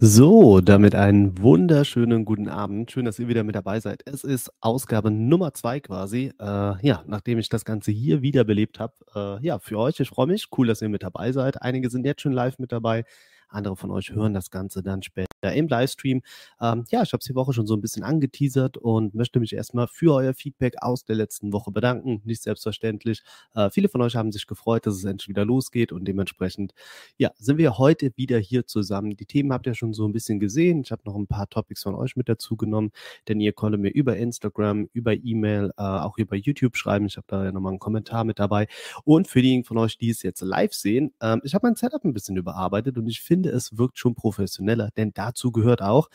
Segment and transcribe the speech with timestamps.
[0.00, 2.92] So, damit einen wunderschönen guten Abend.
[2.92, 4.02] Schön, dass ihr wieder mit dabei seid.
[4.06, 6.32] Es ist Ausgabe Nummer zwei quasi.
[6.38, 8.94] Äh, ja, nachdem ich das Ganze hier wiederbelebt habe.
[9.12, 10.46] Äh, ja, für euch, ich freue mich.
[10.56, 11.60] Cool, dass ihr mit dabei seid.
[11.62, 13.04] Einige sind jetzt schon live mit dabei.
[13.48, 16.22] Andere von euch hören das Ganze dann später im Livestream.
[16.60, 19.54] Ähm, ja, ich habe es die Woche schon so ein bisschen angeteasert und möchte mich
[19.54, 22.22] erstmal für euer Feedback aus der letzten Woche bedanken.
[22.24, 23.22] Nicht selbstverständlich.
[23.54, 26.74] Äh, viele von euch haben sich gefreut, dass es endlich wieder losgeht und dementsprechend,
[27.16, 29.16] ja, sind wir heute wieder hier zusammen.
[29.16, 30.82] Die Themen habt ihr schon so ein bisschen gesehen.
[30.82, 32.90] Ich habe noch ein paar Topics von euch mit dazu genommen,
[33.28, 37.06] denn ihr konntet mir über Instagram, über E-Mail, äh, auch über YouTube schreiben.
[37.06, 38.66] Ich habe da ja nochmal einen Kommentar mit dabei.
[39.04, 42.04] Und für diejenigen von euch, die es jetzt live sehen, ähm, ich habe mein Setup
[42.04, 46.08] ein bisschen überarbeitet und ich finde, es wirkt schon professioneller, denn da dazu gehört auch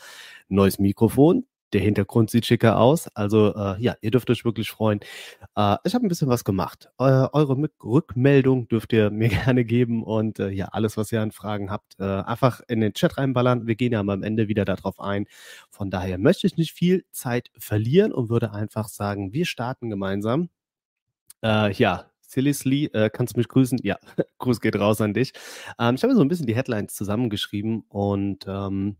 [0.48, 1.46] neues Mikrofon.
[1.72, 3.08] Der Hintergrund sieht schicker aus.
[3.14, 5.00] Also äh, ja, ihr dürft euch wirklich freuen.
[5.56, 6.88] Äh, ich habe ein bisschen was gemacht.
[6.98, 11.32] Äh, eure Rückmeldung dürft ihr mir gerne geben und äh, ja, alles, was ihr an
[11.32, 13.66] Fragen habt, äh, einfach in den Chat reinballern.
[13.66, 15.26] Wir gehen ja am Ende wieder darauf ein.
[15.70, 20.50] Von daher möchte ich nicht viel Zeit verlieren und würde einfach sagen, wir starten gemeinsam.
[21.42, 22.06] Äh, ja,
[22.52, 23.78] Silly äh, kannst du mich grüßen?
[23.82, 23.98] Ja,
[24.38, 25.32] Gruß geht raus an dich.
[25.78, 28.96] Ähm, ich habe so ein bisschen die Headlines zusammengeschrieben und ähm,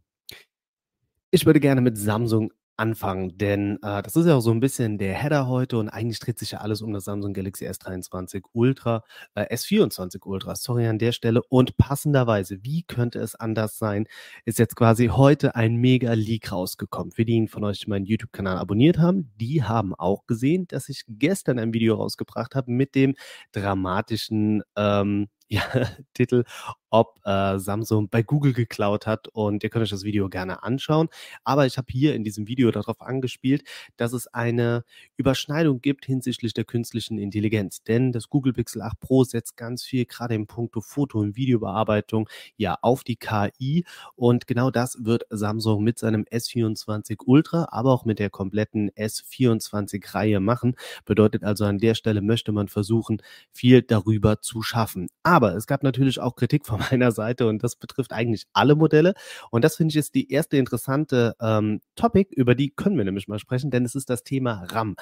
[1.30, 4.98] ich würde gerne mit Samsung anfangen, denn äh, das ist ja auch so ein bisschen
[4.98, 9.04] der Header heute und eigentlich dreht sich ja alles um das Samsung Galaxy S23 Ultra,
[9.34, 11.42] äh, S24 Ultra, sorry an der Stelle.
[11.48, 14.06] Und passenderweise, wie könnte es anders sein,
[14.44, 17.12] ist jetzt quasi heute ein Mega-Leak rausgekommen.
[17.12, 21.04] Für diejenigen von euch, die meinen YouTube-Kanal abonniert haben, die haben auch gesehen, dass ich
[21.08, 23.14] gestern ein Video rausgebracht habe mit dem
[23.52, 25.62] dramatischen ähm, ja,
[26.14, 26.44] Titel,
[26.90, 29.28] ob äh, Samsung bei Google geklaut hat.
[29.28, 31.08] Und ihr könnt euch das Video gerne anschauen.
[31.42, 33.64] Aber ich habe hier in diesem Video darauf angespielt,
[33.96, 34.84] dass es eine
[35.16, 37.82] Überschneidung gibt hinsichtlich der künstlichen Intelligenz.
[37.82, 42.28] Denn das Google Pixel 8 Pro setzt ganz viel, gerade im Punkto Foto- und Videobearbeitung,
[42.56, 43.84] ja, auf die KI.
[44.14, 50.38] Und genau das wird Samsung mit seinem S24 Ultra, aber auch mit der kompletten S24-Reihe
[50.40, 50.76] machen.
[51.04, 53.20] Bedeutet also, an der Stelle möchte man versuchen,
[53.52, 55.08] viel darüber zu schaffen.
[55.24, 59.14] Aber es gab natürlich auch Kritik von meiner Seite und das betrifft eigentlich alle Modelle.
[59.50, 63.28] Und das finde ich ist die erste interessante ähm, Topic, über die können wir nämlich
[63.28, 64.96] mal sprechen, denn es ist das Thema RAM.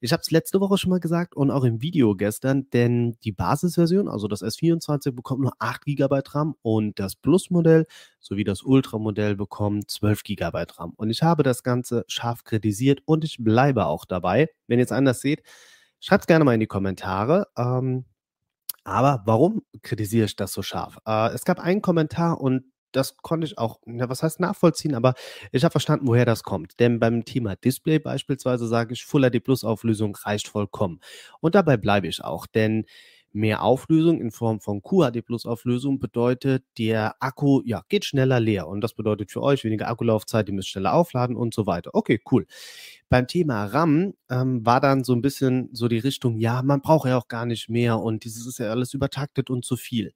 [0.00, 3.32] Ich habe es letzte Woche schon mal gesagt und auch im Video gestern, denn die
[3.32, 7.86] Basisversion, also das S24, bekommt nur 8 GB RAM und das Plus-Modell
[8.20, 10.92] sowie das Ultra-Modell bekommen 12 GB RAM.
[10.96, 14.48] Und ich habe das Ganze scharf kritisiert und ich bleibe auch dabei.
[14.66, 15.42] Wenn ihr es anders seht,
[16.00, 17.46] schreibt es gerne mal in die Kommentare.
[17.56, 18.04] Ähm,
[18.84, 20.98] aber warum kritisiere ich das so scharf?
[21.06, 25.14] Äh, es gab einen Kommentar und das konnte ich auch, ja, was heißt nachvollziehen, aber
[25.50, 26.78] ich habe verstanden, woher das kommt.
[26.78, 31.00] Denn beim Thema Display beispielsweise sage ich, Full HD Plus Auflösung reicht vollkommen.
[31.40, 32.84] Und dabei bleibe ich auch, denn
[33.34, 38.68] Mehr Auflösung in Form von QHD Plus Auflösung bedeutet, der Akku ja, geht schneller leer.
[38.68, 41.90] Und das bedeutet für euch weniger Akkulaufzeit, ihr müsst schneller aufladen und so weiter.
[41.94, 42.46] Okay, cool.
[43.08, 47.08] Beim Thema RAM ähm, war dann so ein bisschen so die Richtung, ja, man braucht
[47.08, 50.12] ja auch gar nicht mehr und dieses ist ja alles übertaktet und zu viel.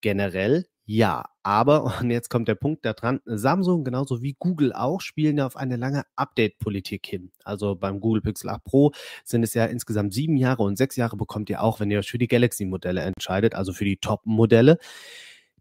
[0.00, 5.00] Generell ja, aber, und jetzt kommt der Punkt da dran, Samsung genauso wie Google auch
[5.00, 7.30] spielen ja auf eine lange Update-Politik hin.
[7.44, 8.90] Also beim Google Pixel 8 Pro
[9.22, 12.10] sind es ja insgesamt sieben Jahre und sechs Jahre bekommt ihr auch, wenn ihr euch
[12.10, 14.78] für die Galaxy-Modelle entscheidet, also für die Top-Modelle.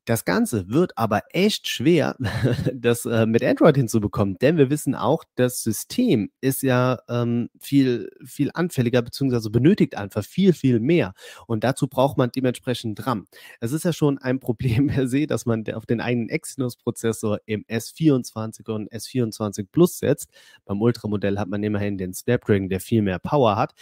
[0.10, 2.16] Das Ganze wird aber echt schwer,
[2.74, 8.10] das äh, mit Android hinzubekommen, denn wir wissen auch, das System ist ja ähm, viel,
[8.26, 11.14] viel anfälliger, beziehungsweise benötigt einfach viel, viel mehr.
[11.46, 13.28] Und dazu braucht man dementsprechend RAM.
[13.60, 17.64] Es ist ja schon ein Problem per se, dass man auf den eigenen Exynos-Prozessor im
[17.66, 20.32] S24 und S24 Plus setzt.
[20.66, 23.76] Beim Ultramodell hat man immerhin den Snapdragon, der viel mehr Power hat.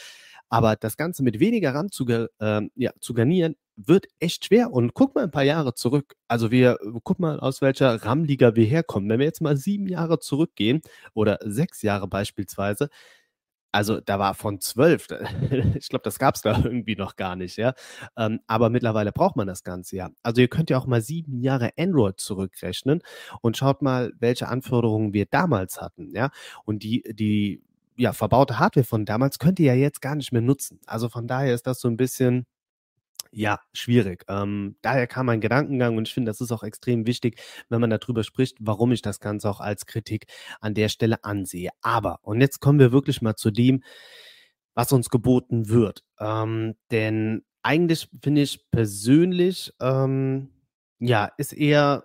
[0.50, 2.28] Aber das Ganze mit weniger RAM zu, äh,
[2.76, 4.72] ja, zu garnieren, wird echt schwer.
[4.72, 6.16] Und guck mal ein paar Jahre zurück.
[6.28, 9.10] Also wir, guck mal, aus welcher RAM-Liga wir herkommen.
[9.10, 10.82] Wenn wir jetzt mal sieben Jahre zurückgehen
[11.14, 12.90] oder sechs Jahre beispielsweise,
[13.72, 15.08] also da war von zwölf,
[15.76, 17.74] ich glaube, das gab es da irgendwie noch gar nicht, ja.
[18.18, 20.10] Ähm, aber mittlerweile braucht man das Ganze ja.
[20.24, 23.02] Also ihr könnt ja auch mal sieben Jahre Android zurückrechnen
[23.42, 26.32] und schaut mal, welche Anforderungen wir damals hatten, ja.
[26.66, 27.62] Und die, die
[27.98, 30.80] ja, verbaute Hardware von damals könnt ihr ja jetzt gar nicht mehr nutzen.
[30.86, 32.46] Also von daher ist das so ein bisschen,
[33.32, 34.24] ja, schwierig.
[34.30, 37.90] Ähm, daher kam mein Gedankengang und ich finde, das ist auch extrem wichtig, wenn man
[37.90, 40.28] darüber spricht, warum ich das Ganze auch als Kritik
[40.62, 41.72] an der Stelle ansehe.
[41.82, 43.84] Aber, und jetzt kommen wir wirklich mal zu dem,
[44.76, 46.04] was uns geboten wird.
[46.20, 50.50] Ähm, denn eigentlich finde ich persönlich, ähm,
[51.00, 52.04] ja, ist eher,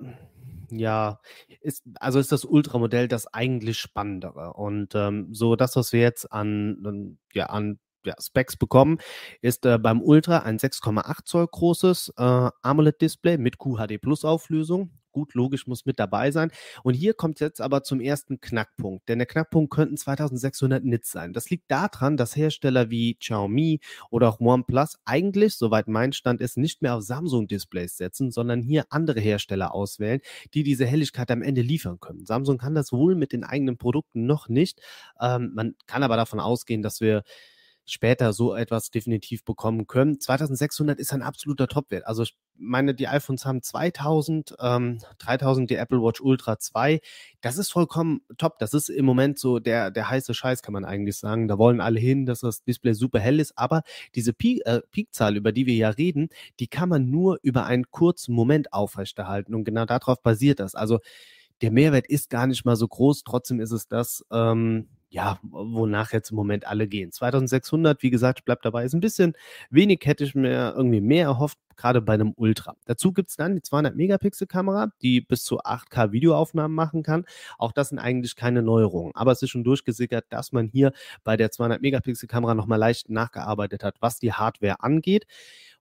[0.78, 1.20] ja,
[1.60, 4.54] ist, also ist das Ultramodell das eigentlich Spannendere.
[4.54, 8.98] Und ähm, so das, was wir jetzt an, ja, an ja, Specs bekommen,
[9.40, 14.90] ist äh, beim Ultra ein 6,8 Zoll großes äh, AMOLED-Display mit QHD Plus Auflösung.
[15.12, 16.50] Gut, logisch, muss mit dabei sein.
[16.82, 21.32] Und hier kommt jetzt aber zum ersten Knackpunkt, denn der Knackpunkt könnten 2600 Nits sein.
[21.32, 23.80] Das liegt daran, dass Hersteller wie Xiaomi
[24.10, 28.86] oder auch OnePlus eigentlich, soweit mein Stand ist, nicht mehr auf Samsung-Displays setzen, sondern hier
[28.90, 30.20] andere Hersteller auswählen,
[30.54, 32.26] die diese Helligkeit am Ende liefern können.
[32.26, 34.80] Samsung kann das wohl mit den eigenen Produkten noch nicht.
[35.20, 37.22] Ähm, man kann aber davon ausgehen, dass wir
[37.84, 40.20] später so etwas definitiv bekommen können.
[40.20, 42.06] 2600 ist ein absoluter Topwert.
[42.06, 47.00] Also ich meine, die iPhones haben 2000, ähm, 3000 die Apple Watch Ultra 2.
[47.40, 48.58] Das ist vollkommen top.
[48.58, 51.48] Das ist im Moment so der, der heiße Scheiß, kann man eigentlich sagen.
[51.48, 53.58] Da wollen alle hin, dass das Display super hell ist.
[53.58, 53.82] Aber
[54.14, 56.28] diese Peak, äh, Peakzahl, über die wir ja reden,
[56.60, 59.54] die kann man nur über einen kurzen Moment aufrechterhalten.
[59.54, 60.74] Und genau darauf basiert das.
[60.74, 61.00] Also
[61.62, 63.24] der Mehrwert ist gar nicht mal so groß.
[63.24, 67.12] Trotzdem ist es das, ähm, ja, wonach jetzt im Moment alle gehen.
[67.12, 69.34] 2600, wie gesagt, bleibt dabei, ist ein bisschen
[69.70, 72.76] wenig, hätte ich mir irgendwie mehr erhofft, gerade bei einem Ultra.
[72.84, 77.24] Dazu gibt es dann die 200 Megapixel Kamera, die bis zu 8K Videoaufnahmen machen kann.
[77.58, 80.92] Auch das sind eigentlich keine Neuerungen, aber es ist schon durchgesickert, dass man hier
[81.24, 85.26] bei der 200 Megapixel Kamera nochmal leicht nachgearbeitet hat, was die Hardware angeht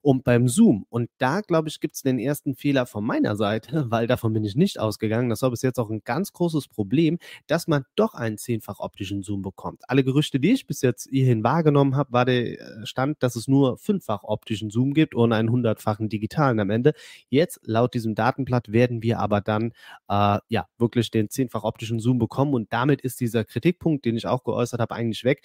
[0.01, 0.85] und beim Zoom.
[0.89, 4.43] Und da, glaube ich, gibt es den ersten Fehler von meiner Seite, weil davon bin
[4.43, 5.29] ich nicht ausgegangen.
[5.29, 9.23] Das war bis jetzt auch ein ganz großes Problem, dass man doch einen zehnfach optischen
[9.23, 9.83] Zoom bekommt.
[9.87, 13.47] Alle Gerüchte, die ich bis jetzt hierhin wahrgenommen habe, war der äh, Stand, dass es
[13.47, 15.51] nur fünffach optischen Zoom gibt und einen
[15.91, 16.93] hundertfachen digitalen am Ende.
[17.29, 19.73] Jetzt, laut diesem Datenblatt, werden wir aber dann
[20.07, 24.27] äh, ja wirklich den zehnfach optischen Zoom bekommen und damit ist dieser Kritikpunkt, den ich
[24.27, 25.43] auch geäußert habe, eigentlich weg,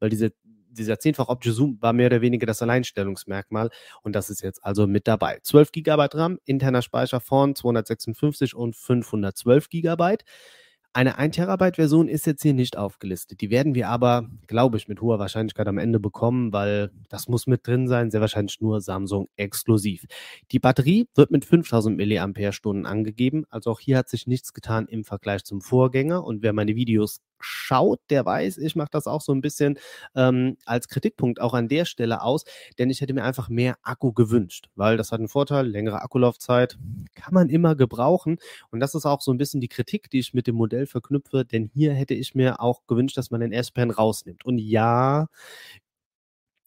[0.00, 0.32] weil diese
[0.70, 3.70] dieser zehnfach optische Zoom war mehr oder weniger das Alleinstellungsmerkmal
[4.02, 5.40] und das ist jetzt also mit dabei.
[5.42, 10.18] 12 GB RAM, interner Speicher von 256 und 512 GB.
[10.94, 13.40] Eine 1 Terabyte Version ist jetzt hier nicht aufgelistet.
[13.40, 17.46] Die werden wir aber, glaube ich, mit hoher Wahrscheinlichkeit am Ende bekommen, weil das muss
[17.46, 20.06] mit drin sein, sehr wahrscheinlich nur Samsung exklusiv.
[20.50, 25.04] Die Batterie wird mit 5000 mAh angegeben, also auch hier hat sich nichts getan im
[25.04, 29.32] Vergleich zum Vorgänger und wer meine Videos schaut, der weiß, ich mache das auch so
[29.32, 29.78] ein bisschen
[30.14, 32.44] ähm, als Kritikpunkt auch an der Stelle aus,
[32.78, 36.78] denn ich hätte mir einfach mehr Akku gewünscht, weil das hat einen Vorteil, längere Akkulaufzeit
[37.14, 38.38] kann man immer gebrauchen
[38.70, 41.44] und das ist auch so ein bisschen die Kritik, die ich mit dem Modell verknüpfe,
[41.44, 45.28] denn hier hätte ich mir auch gewünscht, dass man den S-Pen rausnimmt und ja,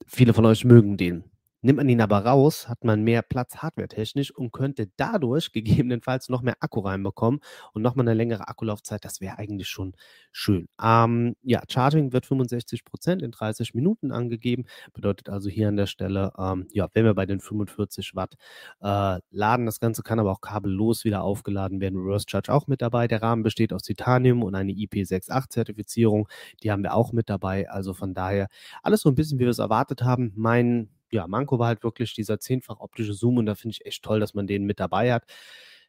[0.07, 1.30] viele von euch mögen den.
[1.63, 5.51] Nimmt man ihn aber raus, hat man mehr Platz hardwaretechnisch und könnte dadurch
[5.91, 7.39] gegebenenfalls noch mehr Akku reinbekommen
[7.73, 9.05] und nochmal eine längere Akkulaufzeit.
[9.05, 9.93] Das wäre eigentlich schon
[10.31, 10.67] schön.
[10.81, 14.65] Ähm, ja, Charging wird 65 Prozent in 30 Minuten angegeben.
[14.93, 18.35] Bedeutet also hier an der Stelle, ähm, ja, wenn wir bei den 45 Watt
[18.81, 21.99] äh, laden, das Ganze kann aber auch kabellos wieder aufgeladen werden.
[21.99, 23.07] Reverse Charge auch mit dabei.
[23.07, 26.27] Der Rahmen besteht aus Titanium und eine IP68-Zertifizierung.
[26.63, 27.69] Die haben wir auch mit dabei.
[27.69, 28.47] Also von daher
[28.81, 30.33] alles so ein bisschen, wie wir es erwartet haben.
[30.35, 34.03] Mein ja, Manko war halt wirklich dieser zehnfach optische Zoom und da finde ich echt
[34.03, 35.25] toll, dass man den mit dabei hat.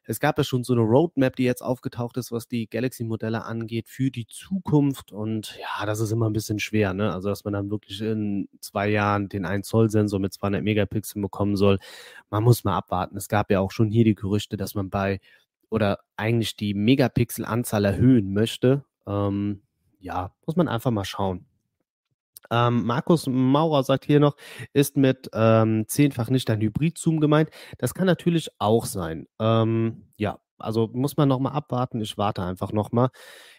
[0.05, 3.87] Es gab ja schon so eine Roadmap, die jetzt aufgetaucht ist, was die Galaxy-Modelle angeht,
[3.87, 5.13] für die Zukunft.
[5.13, 7.13] Und ja, das ist immer ein bisschen schwer, ne?
[7.13, 11.79] Also, dass man dann wirklich in zwei Jahren den 1-Zoll-Sensor mit 200 Megapixeln bekommen soll.
[12.29, 13.15] Man muss mal abwarten.
[13.15, 15.21] Es gab ja auch schon hier die Gerüchte, dass man bei
[15.69, 18.83] oder eigentlich die Megapixel-Anzahl erhöhen möchte.
[19.07, 19.61] Ähm,
[19.99, 21.45] ja, muss man einfach mal schauen.
[22.51, 24.35] Ähm, Markus Maurer sagt hier noch,
[24.73, 27.49] ist mit ähm, zehnfach nicht ein Hybrid-Zoom gemeint.
[27.77, 29.27] Das kann natürlich auch sein.
[29.39, 32.01] Ähm, ja, also muss man nochmal abwarten.
[32.01, 33.09] Ich warte einfach nochmal.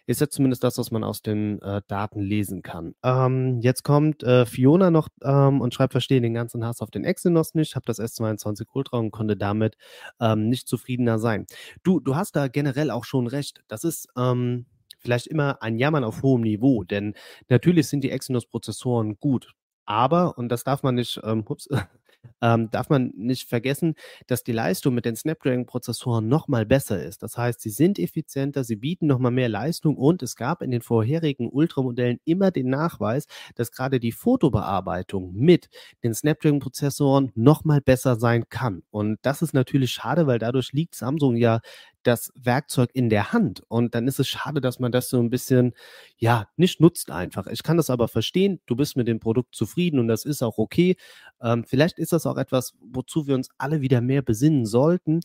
[0.07, 2.94] Ist jetzt zumindest das, was man aus den äh, Daten lesen kann.
[3.03, 7.05] Ähm, jetzt kommt äh, Fiona noch ähm, und schreibt, verstehe den ganzen Hass auf den
[7.05, 9.77] Exynos nicht, habe das S22 Ultra und konnte damit
[10.20, 11.47] ähm, nicht zufriedener sein.
[11.82, 13.63] Du, du hast da generell auch schon recht.
[13.69, 14.67] Das ist, ähm,
[15.05, 17.15] vielleicht immer ein Jammern auf hohem Niveau, denn
[17.49, 19.55] natürlich sind die Exynos-Prozessoren gut,
[19.87, 21.69] aber, und das darf man nicht, ähm, ups,
[22.41, 23.94] ähm, darf man nicht vergessen,
[24.27, 27.23] dass die Leistung mit den Snapdragon-Prozessoren nochmal besser ist.
[27.23, 30.81] Das heißt, sie sind effizienter, sie bieten nochmal mehr Leistung und es gab in den
[30.81, 35.69] vorherigen Ultramodellen immer den Nachweis, dass gerade die Fotobearbeitung mit
[36.03, 38.82] den Snapdragon-Prozessoren nochmal besser sein kann.
[38.91, 41.61] Und das ist natürlich schade, weil dadurch liegt Samsung ja
[42.06, 43.63] das Werkzeug in der Hand.
[43.69, 45.75] Und dann ist es schade, dass man das so ein bisschen,
[46.17, 47.46] ja, nicht nutzt einfach.
[47.46, 48.61] Ich kann das aber verstehen.
[48.67, 50.96] Du bist mit dem Produkt zufrieden und das ist auch okay.
[51.43, 55.20] Ähm, vielleicht ist das auch etwas, wozu wir uns alle wieder mehr besinnen sollten,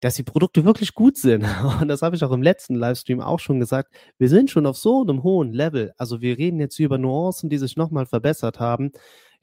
[0.00, 1.44] dass die Produkte wirklich gut sind.
[1.80, 3.94] Und das habe ich auch im letzten Livestream auch schon gesagt.
[4.18, 5.94] Wir sind schon auf so einem hohen Level.
[5.96, 8.92] Also wir reden jetzt über Nuancen, die sich nochmal verbessert haben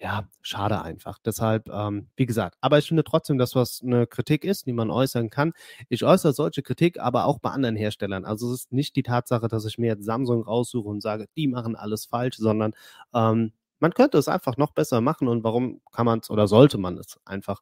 [0.01, 1.19] ja, schade einfach.
[1.23, 4.89] Deshalb, ähm, wie gesagt, aber ich finde trotzdem, dass was eine Kritik ist, die man
[4.89, 5.53] äußern kann.
[5.89, 8.25] Ich äußere solche Kritik aber auch bei anderen Herstellern.
[8.25, 11.47] Also es ist nicht die Tatsache, dass ich mir jetzt Samsung raussuche und sage, die
[11.47, 12.73] machen alles falsch, sondern
[13.13, 16.79] ähm, man könnte es einfach noch besser machen und warum kann man es oder sollte
[16.79, 17.61] man es einfach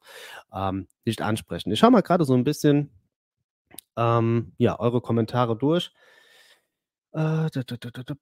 [0.52, 1.70] ähm, nicht ansprechen.
[1.72, 2.90] Ich schaue mal gerade so ein bisschen
[3.96, 5.92] ähm, ja, eure Kommentare durch.
[7.12, 7.50] Äh,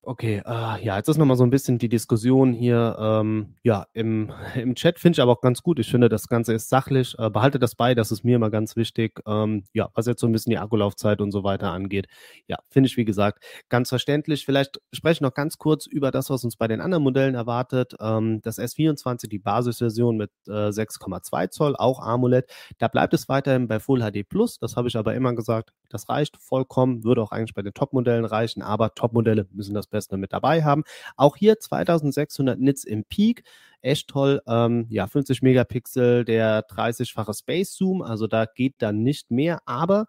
[0.01, 3.87] okay, äh, ja, jetzt ist noch mal so ein bisschen die Diskussion hier, ähm, ja,
[3.93, 5.79] im im Chat finde ich aber auch ganz gut.
[5.79, 7.15] Ich finde, das Ganze ist sachlich.
[7.19, 9.21] Äh, behaltet das bei, das ist mir immer ganz wichtig.
[9.27, 12.07] Ähm, ja, was jetzt so ein bisschen die Akkulaufzeit und so weiter angeht.
[12.47, 14.47] Ja, finde ich, wie gesagt, ganz verständlich.
[14.47, 17.95] Vielleicht spreche ich noch ganz kurz über das, was uns bei den anderen Modellen erwartet.
[18.01, 22.51] Ähm, das S24, die Basisversion mit äh, 6,2 Zoll, auch AMOLED.
[22.79, 24.59] Da bleibt es weiterhin bei Full HD Plus.
[24.59, 25.73] Das habe ich aber immer gesagt.
[25.91, 30.17] Das reicht vollkommen, würde auch eigentlich bei den Top-Modellen reichen, aber Top-Modelle müssen das Beste
[30.17, 30.85] mit dabei haben.
[31.17, 33.43] Auch hier 2600 Nits im Peak.
[33.83, 34.41] Echt toll.
[34.47, 38.03] Ähm, ja, 50 Megapixel, der 30-fache Space Zoom.
[38.03, 39.61] Also da geht dann nicht mehr.
[39.67, 40.07] Aber,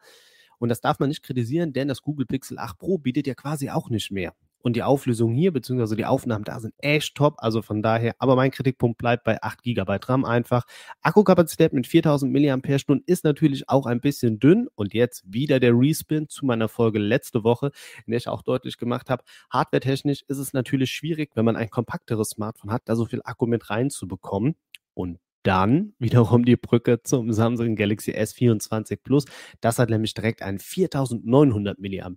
[0.59, 3.69] und das darf man nicht kritisieren, denn das Google Pixel 8 Pro bietet ja quasi
[3.69, 4.33] auch nicht mehr.
[4.61, 7.35] Und die Auflösung hier, beziehungsweise die Aufnahmen da sind echt top.
[7.37, 10.65] Also von daher, aber mein Kritikpunkt bleibt bei 8 GB RAM einfach.
[11.01, 12.59] Akkukapazität mit 4000 mAh
[13.05, 14.67] ist natürlich auch ein bisschen dünn.
[14.75, 17.71] Und jetzt wieder der Respin zu meiner Folge letzte Woche,
[18.05, 21.69] in der ich auch deutlich gemacht habe, hardwaretechnisch ist es natürlich schwierig, wenn man ein
[21.69, 24.55] kompakteres Smartphone hat, da so viel Akku mit reinzubekommen.
[24.93, 29.25] Und dann wiederum die Brücke zum Samsung Galaxy S24 Plus.
[29.61, 32.09] Das hat nämlich direkt einen 4900 mAh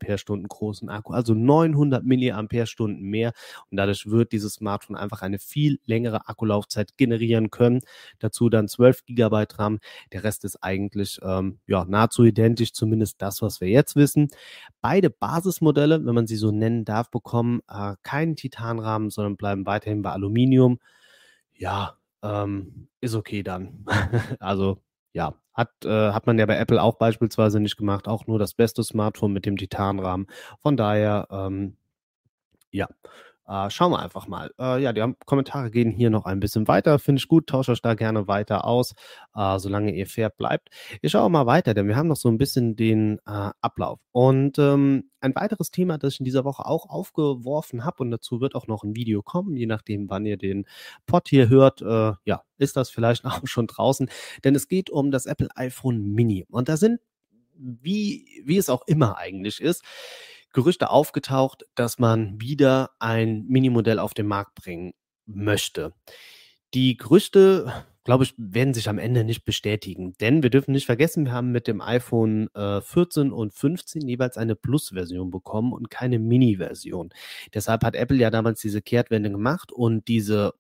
[0.48, 3.32] großen Akku, also 900 mAh mehr.
[3.70, 7.80] Und dadurch wird dieses Smartphone einfach eine viel längere Akkulaufzeit generieren können.
[8.18, 9.78] Dazu dann 12 GB RAM.
[10.12, 14.28] Der Rest ist eigentlich ähm, ja, nahezu identisch, zumindest das, was wir jetzt wissen.
[14.80, 20.02] Beide Basismodelle, wenn man sie so nennen darf, bekommen äh, keinen Titanrahmen, sondern bleiben weiterhin
[20.02, 20.78] bei Aluminium.
[21.54, 23.84] Ja, ähm, ist okay dann.
[24.40, 28.38] also ja, hat, äh, hat man ja bei Apple auch beispielsweise nicht gemacht, auch nur
[28.38, 30.26] das beste Smartphone mit dem Titanrahmen.
[30.60, 31.76] Von daher, ähm,
[32.70, 32.88] ja,
[33.46, 34.52] äh, schauen wir einfach mal.
[34.58, 36.98] Äh, ja, die Kommentare gehen hier noch ein bisschen weiter.
[36.98, 37.48] Finde ich gut.
[37.48, 38.94] Tauscht euch da gerne weiter aus,
[39.34, 40.68] äh, solange ihr fair bleibt.
[41.00, 43.98] Ich schaue mal weiter, denn wir haben noch so ein bisschen den äh, Ablauf.
[44.12, 48.40] Und ähm, ein weiteres Thema, das ich in dieser Woche auch aufgeworfen habe, und dazu
[48.40, 50.66] wird auch noch ein Video kommen, je nachdem, wann ihr den
[51.06, 54.08] Pod hier hört, äh, ja, ist das vielleicht auch schon draußen.
[54.44, 56.46] Denn es geht um das Apple iPhone Mini.
[56.48, 57.00] Und da sind,
[57.54, 59.84] wie, wie es auch immer eigentlich ist,
[60.52, 64.92] Gerüchte aufgetaucht, dass man wieder ein Minimodell auf den Markt bringen
[65.26, 65.94] möchte.
[66.74, 71.26] Die Gerüchte, glaube ich, werden sich am Ende nicht bestätigen, denn wir dürfen nicht vergessen,
[71.26, 76.18] wir haben mit dem iPhone äh, 14 und 15 jeweils eine Plus-Version bekommen und keine
[76.18, 77.10] Mini-Version.
[77.54, 80.54] Deshalb hat Apple ja damals diese Kehrtwende gemacht und diese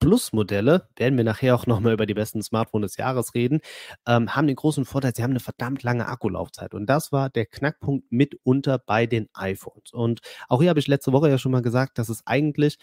[0.00, 3.60] Plus-Modelle, werden wir nachher auch nochmal über die besten Smartphones des Jahres reden,
[4.06, 6.74] ähm, haben den großen Vorteil, sie haben eine verdammt lange Akkulaufzeit.
[6.74, 9.92] Und das war der Knackpunkt mitunter bei den iPhones.
[9.92, 12.78] Und auch hier habe ich letzte Woche ja schon mal gesagt, dass es eigentlich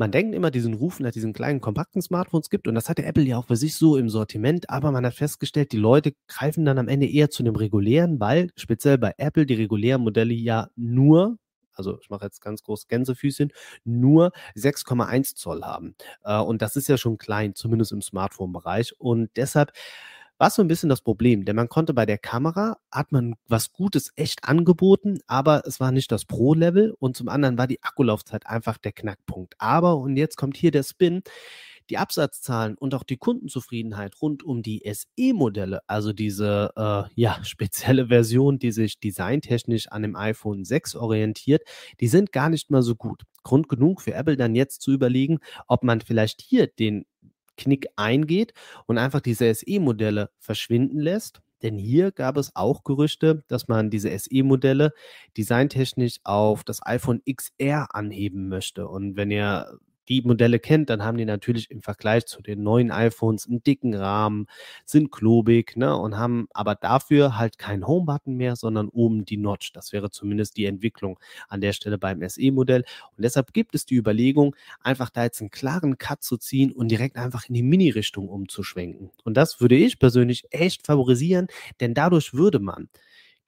[0.00, 2.66] man denkt immer, diesen Ruf nach diesen kleinen, kompakten Smartphones gibt.
[2.66, 4.70] Und das hatte Apple ja auch für sich so im Sortiment.
[4.70, 8.50] Aber man hat festgestellt, die Leute greifen dann am Ende eher zu dem regulären, weil
[8.56, 11.36] speziell bei Apple die regulären Modelle ja nur
[11.80, 13.52] also ich mache jetzt ganz groß Gänsefüßchen,
[13.84, 15.94] nur 6,1 Zoll haben.
[16.24, 19.00] Äh, und das ist ja schon klein, zumindest im Smartphone-Bereich.
[19.00, 19.72] Und deshalb
[20.36, 23.72] war so ein bisschen das Problem, denn man konnte bei der Kamera, hat man was
[23.72, 28.46] Gutes echt angeboten, aber es war nicht das Pro-Level und zum anderen war die Akkulaufzeit
[28.46, 29.54] einfach der Knackpunkt.
[29.58, 31.22] Aber, und jetzt kommt hier der Spin,
[31.90, 38.06] die Absatzzahlen und auch die Kundenzufriedenheit rund um die SE-Modelle, also diese äh, ja, spezielle
[38.06, 41.62] Version, die sich designtechnisch an dem iPhone 6 orientiert,
[42.00, 43.24] die sind gar nicht mal so gut.
[43.42, 47.04] Grund genug für Apple dann jetzt zu überlegen, ob man vielleicht hier den
[47.56, 48.54] Knick eingeht
[48.86, 51.42] und einfach diese SE-Modelle verschwinden lässt.
[51.62, 54.92] Denn hier gab es auch Gerüchte, dass man diese SE-Modelle
[55.36, 58.88] designtechnisch auf das iPhone XR anheben möchte.
[58.88, 59.78] Und wenn ihr
[60.10, 63.94] die Modelle kennt, dann haben die natürlich im Vergleich zu den neuen iPhones einen dicken
[63.94, 64.46] Rahmen,
[64.84, 69.72] sind klobig, ne, und haben aber dafür halt keinen Home-Button mehr, sondern oben die Notch.
[69.72, 72.84] Das wäre zumindest die Entwicklung an der Stelle beim SE-Modell.
[73.16, 76.88] Und deshalb gibt es die Überlegung, einfach da jetzt einen klaren Cut zu ziehen und
[76.88, 79.10] direkt einfach in die Mini-Richtung umzuschwenken.
[79.24, 81.46] Und das würde ich persönlich echt favorisieren,
[81.78, 82.88] denn dadurch würde man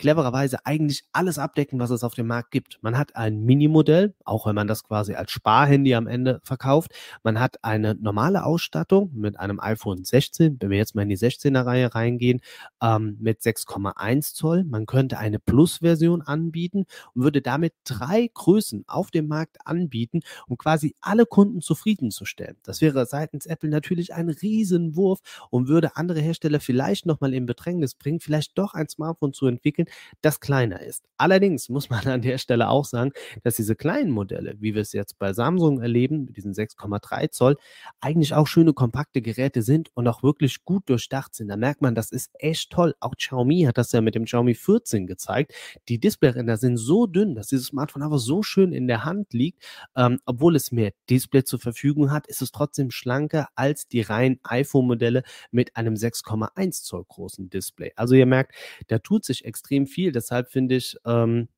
[0.02, 2.80] clevererweise eigentlich alles abdecken, was es auf dem Markt gibt.
[2.82, 6.90] Man hat ein Mini-Modell, auch wenn man das quasi als Sparhandy am Ende verkauft.
[7.22, 11.16] Man hat eine normale Ausstattung mit einem iPhone 16, wenn wir jetzt mal in die
[11.16, 12.40] 16er-Reihe reingehen,
[12.82, 14.64] ähm, mit 6,1 Zoll.
[14.64, 20.58] Man könnte eine Plus-Version anbieten und würde damit drei Größen auf dem Markt anbieten, um
[20.58, 22.56] quasi alle Kunden zufriedenzustellen.
[22.64, 27.94] Das wäre seitens Apple natürlich ein Riesenwurf und würde andere Hersteller vielleicht nochmal in Bedrängnis
[27.94, 29.86] bringen, vielleicht doch ein Smartphone zu entwickeln,
[30.20, 31.04] das kleiner ist.
[31.16, 34.92] Allerdings muss man an der Stelle auch sagen, dass diese kleinen Modelle, wie wir es
[34.92, 37.56] jetzt bei Samsung erleben, mit diesen 6,3 Zoll,
[38.00, 41.48] eigentlich auch schöne kompakte Geräte sind und auch wirklich gut durchdacht sind.
[41.48, 42.94] Da merkt man, das ist echt toll.
[43.00, 45.54] Auch Xiaomi hat das ja mit dem Xiaomi 14 gezeigt.
[45.88, 49.62] Die Displayränder sind so dünn, dass dieses Smartphone einfach so schön in der Hand liegt.
[49.96, 54.40] Ähm, obwohl es mehr Display zur Verfügung hat, ist es trotzdem schlanker als die reinen
[54.42, 57.92] iPhone-Modelle mit einem 6,1 Zoll großen Display.
[57.96, 58.54] Also ihr merkt,
[58.88, 60.12] da tut sich extrem viel.
[60.12, 61.48] Deshalb finde ich, ähm,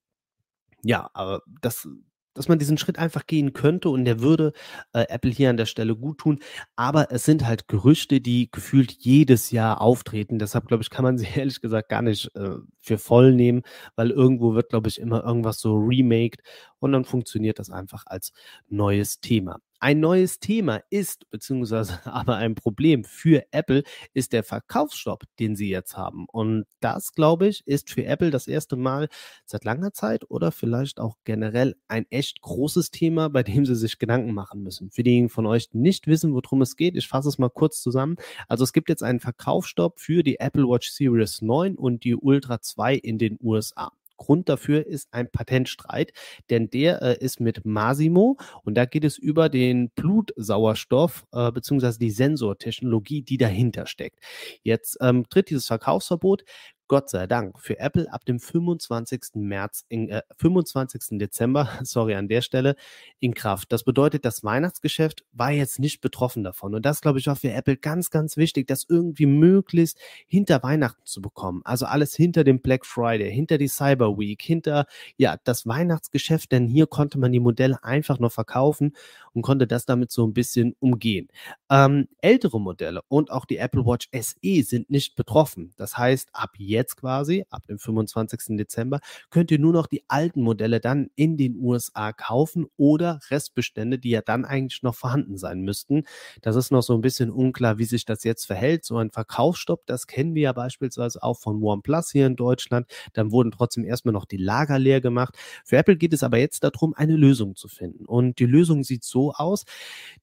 [0.83, 1.88] ja, aber das
[2.35, 4.52] dass man diesen Schritt einfach gehen könnte und der würde
[4.93, 6.40] äh, Apple hier an der Stelle gut tun.
[6.76, 10.38] Aber es sind halt Gerüchte, die gefühlt jedes Jahr auftreten.
[10.38, 13.62] Deshalb, glaube ich, kann man sie ehrlich gesagt gar nicht äh, für voll nehmen,
[13.97, 16.43] weil irgendwo wird, glaube ich, immer irgendwas so remaked
[16.84, 18.32] und dann funktioniert das einfach als
[18.68, 19.58] neues Thema.
[19.80, 25.70] Ein neues Thema ist, beziehungsweise aber ein Problem für Apple, ist der Verkaufsstopp, den sie
[25.70, 26.26] jetzt haben.
[26.30, 29.08] Und das, glaube ich, ist für Apple das erste Mal
[29.46, 33.98] seit langer Zeit oder vielleicht auch generell ein echt großes Thema, bei dem sie sich
[33.98, 34.90] Gedanken machen müssen.
[34.90, 37.80] Für diejenigen von euch, die nicht wissen, worum es geht, ich fasse es mal kurz
[37.80, 38.16] zusammen.
[38.46, 42.60] Also es gibt jetzt einen Verkaufsstopp für die Apple Watch Series 9 und die Ultra
[42.60, 43.90] 2 in den USA.
[44.16, 46.12] Grund dafür ist ein Patentstreit,
[46.50, 51.99] denn der äh, ist mit Masimo und da geht es über den Blutsauerstoff äh, bzw.
[51.99, 54.21] die Sensortechnologie, die dahinter steckt.
[54.62, 56.44] Jetzt ähm, tritt dieses Verkaufsverbot
[56.86, 59.36] Gott sei Dank für Apple ab dem 25.
[59.36, 61.18] März, in, äh, 25.
[61.18, 62.76] Dezember, sorry an der Stelle,
[63.20, 63.72] in Kraft.
[63.72, 66.74] Das bedeutet, das Weihnachtsgeschäft war jetzt nicht betroffen davon.
[66.74, 71.00] Und das, glaube ich, auch für Apple ganz, ganz wichtig, das irgendwie möglichst hinter Weihnachten
[71.04, 71.62] zu bekommen.
[71.64, 74.86] Also alles hinter dem Black Friday, hinter die Cyber Week, hinter,
[75.16, 78.94] ja, das Weihnachtsgeschäft, denn hier konnte man die Modelle einfach nur verkaufen
[79.32, 81.28] und konnte das damit so ein bisschen umgehen.
[81.70, 85.72] Ähm, ältere Modelle und auch die Apple Watch SE sind nicht betroffen.
[85.76, 88.57] Das heißt, ab jetzt jetzt quasi, ab dem 25.
[88.57, 89.00] Dezember,
[89.31, 94.11] könnt ihr nur noch die alten Modelle dann in den USA kaufen oder Restbestände, die
[94.11, 96.04] ja dann eigentlich noch vorhanden sein müssten.
[96.43, 98.85] Das ist noch so ein bisschen unklar, wie sich das jetzt verhält.
[98.85, 102.87] So ein Verkaufsstopp, das kennen wir ja beispielsweise auch von OnePlus hier in Deutschland.
[103.12, 105.37] Dann wurden trotzdem erstmal noch die Lager leer gemacht.
[105.64, 108.04] Für Apple geht es aber jetzt darum, eine Lösung zu finden.
[108.07, 109.65] Und die Lösung sieht so aus,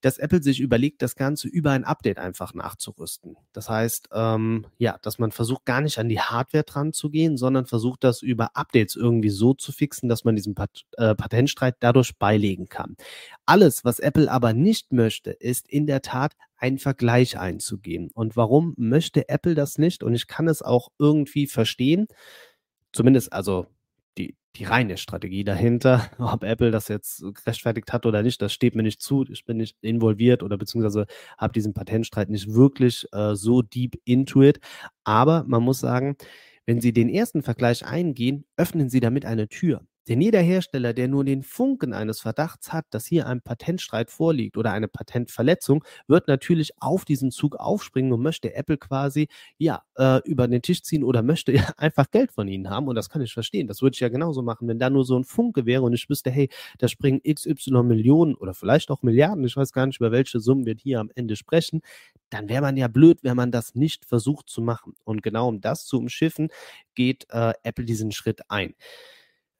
[0.00, 3.36] dass Apple sich überlegt, das Ganze über ein Update einfach nachzurüsten.
[3.52, 7.10] Das heißt, ähm, ja, dass man versucht, gar nicht an die Hardware Hardware dran zu
[7.10, 11.14] gehen, sondern versucht das über Updates irgendwie so zu fixen, dass man diesen Pat äh,
[11.14, 12.96] Patentstreit dadurch beilegen kann.
[13.46, 18.10] Alles, was Apple aber nicht möchte, ist in der Tat einen Vergleich einzugehen.
[18.12, 20.02] Und warum möchte Apple das nicht?
[20.02, 22.06] Und ich kann es auch irgendwie verstehen.
[22.92, 23.66] Zumindest, also
[24.56, 26.10] die, reine Strategie dahinter.
[26.18, 29.24] Ob Apple das jetzt gerechtfertigt hat oder nicht, das steht mir nicht zu.
[29.30, 31.06] Ich bin nicht involviert oder beziehungsweise
[31.38, 34.60] habe diesen Patentstreit nicht wirklich äh, so deep into it.
[35.04, 36.16] Aber man muss sagen,
[36.66, 39.82] wenn Sie den ersten Vergleich eingehen, öffnen Sie damit eine Tür.
[40.08, 44.56] Denn jeder Hersteller, der nur den Funken eines Verdachts hat, dass hier ein Patentstreit vorliegt
[44.56, 50.20] oder eine Patentverletzung, wird natürlich auf diesen Zug aufspringen und möchte Apple quasi ja äh,
[50.24, 52.88] über den Tisch ziehen oder möchte ja, einfach Geld von ihnen haben.
[52.88, 53.68] Und das kann ich verstehen.
[53.68, 56.08] Das würde ich ja genauso machen, wenn da nur so ein Funke wäre und ich
[56.08, 60.10] wüsste, hey, da springen XY Millionen oder vielleicht auch Milliarden, ich weiß gar nicht, über
[60.10, 61.80] welche Summen wir hier am Ende sprechen,
[62.30, 64.94] dann wäre man ja blöd, wenn man das nicht versucht zu machen.
[65.04, 66.48] Und genau um das zu umschiffen,
[66.94, 68.74] geht äh, Apple diesen Schritt ein.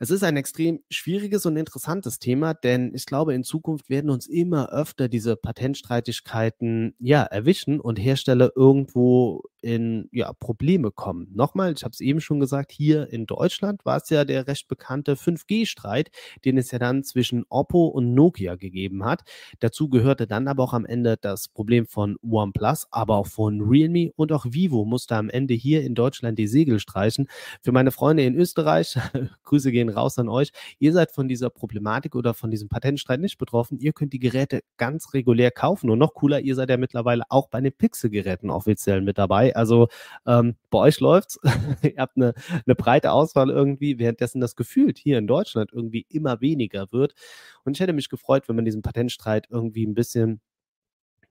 [0.02, 4.26] Es ist ein extrem schwieriges und interessantes Thema, denn ich glaube, in Zukunft werden uns
[4.26, 11.28] immer öfter diese Patentstreitigkeiten ja erwischen und Hersteller irgendwo in ja, Probleme kommen.
[11.34, 14.68] Nochmal, ich habe es eben schon gesagt, hier in Deutschland war es ja der recht
[14.68, 16.10] bekannte 5G-Streit,
[16.44, 19.22] den es ja dann zwischen Oppo und Nokia gegeben hat.
[19.60, 24.12] Dazu gehörte dann aber auch am Ende das Problem von OnePlus, aber auch von Realme
[24.16, 27.28] und auch Vivo musste am Ende hier in Deutschland die Segel streichen.
[27.62, 28.96] Für meine Freunde in Österreich,
[29.44, 30.50] Grüße gehen raus an euch.
[30.78, 33.78] Ihr seid von dieser Problematik oder von diesem Patentstreit nicht betroffen.
[33.78, 35.90] Ihr könnt die Geräte ganz regulär kaufen.
[35.90, 39.51] Und noch cooler, ihr seid ja mittlerweile auch bei den Pixel-Geräten offiziell mit dabei.
[39.56, 39.88] Also
[40.26, 41.38] ähm, bei euch läuft's.
[41.82, 42.34] ihr habt eine,
[42.66, 47.14] eine breite Auswahl irgendwie, währenddessen das gefühlt hier in Deutschland irgendwie immer weniger wird.
[47.64, 50.40] Und ich hätte mich gefreut, wenn man diesen Patentstreit irgendwie ein bisschen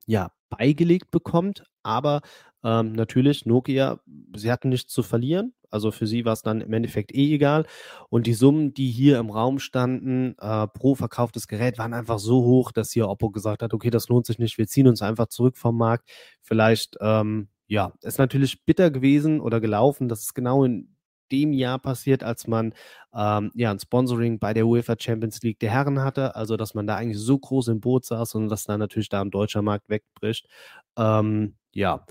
[0.05, 1.63] ja, beigelegt bekommt.
[1.84, 2.21] Aber
[2.63, 3.99] ähm, natürlich, Nokia,
[4.36, 5.53] sie hatten nichts zu verlieren.
[5.71, 7.65] Also für sie war es dann im Endeffekt eh egal.
[8.10, 12.43] Und die Summen, die hier im Raum standen, äh, pro verkauftes Gerät, waren einfach so
[12.43, 15.27] hoch, dass hier Oppo gesagt hat, okay, das lohnt sich nicht, wir ziehen uns einfach
[15.27, 16.10] zurück vom Markt.
[16.41, 20.93] Vielleicht, ähm, ja, ist natürlich bitter gewesen oder gelaufen, dass es genau in
[21.31, 22.73] dem Jahr passiert, als man
[23.13, 26.86] ähm, ja ein Sponsoring bei der UEFA Champions League der Herren hatte, also dass man
[26.86, 29.88] da eigentlich so groß im Boot saß und dass dann natürlich da ein deutscher Markt
[29.88, 30.49] wegbricht.
[30.97, 32.05] Ähm, ja,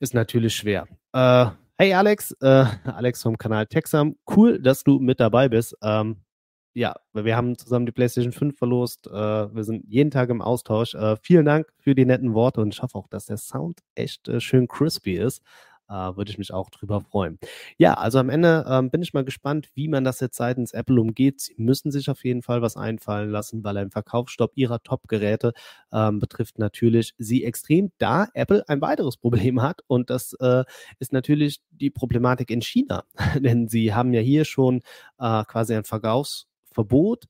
[0.00, 0.88] ist natürlich schwer.
[1.12, 4.16] Äh, Hey Alex, äh, Alex vom Kanal Texam.
[4.34, 5.76] Cool, dass du mit dabei bist.
[5.82, 6.22] Ähm,
[6.76, 9.06] ja, wir haben zusammen die PlayStation 5 verlost.
[9.06, 10.94] Äh, wir sind jeden Tag im Austausch.
[10.94, 14.28] Äh, vielen Dank für die netten Worte und ich hoffe auch, dass der Sound echt
[14.28, 15.42] äh, schön crispy ist
[15.88, 17.38] äh, würde ich mich auch drüber freuen.
[17.76, 21.00] Ja, also am Ende ähm, bin ich mal gespannt, wie man das jetzt seitens Apple
[21.00, 21.40] umgeht.
[21.40, 25.52] Sie müssen sich auf jeden Fall was einfallen lassen, weil ein Verkaufsstopp ihrer Top-Geräte
[25.92, 30.64] ähm, betrifft natürlich sie extrem, da Apple ein weiteres Problem hat und das äh,
[30.98, 33.04] ist natürlich die Problematik in China,
[33.38, 34.82] denn sie haben ja hier schon
[35.18, 35.84] äh, quasi ein
[36.76, 37.26] Verkaufsverbot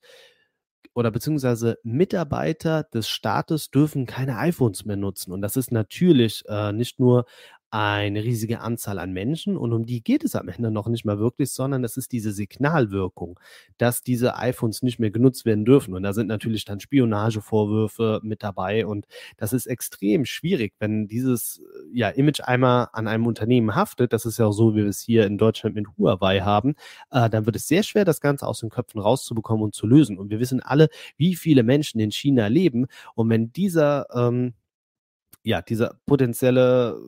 [0.93, 5.31] oder beziehungsweise Mitarbeiter des Staates dürfen keine iPhones mehr nutzen.
[5.31, 7.25] Und das ist natürlich äh, nicht nur
[7.69, 11.19] eine riesige Anzahl an Menschen und um die geht es am Ende noch nicht mal
[11.19, 13.39] wirklich, sondern es ist diese Signalwirkung,
[13.77, 15.93] dass diese iPhones nicht mehr genutzt werden dürfen.
[15.93, 21.61] Und da sind natürlich dann Spionagevorwürfe mit dabei und das ist extrem schwierig, wenn dieses
[21.91, 25.01] ja, Image einmal an einem Unternehmen haftet, das ist ja auch so, wie wir es
[25.01, 26.75] hier in Deutschland mit Huawei haben,
[27.11, 30.17] äh, dann wird es sehr schwer, das Ganze aus den Köpfen rauszubekommen und zu lösen.
[30.17, 34.53] Und wir wissen alle, wie viele Menschen in China leben und wenn dieser ähm,
[35.47, 36.99] ja, dieser potenzielle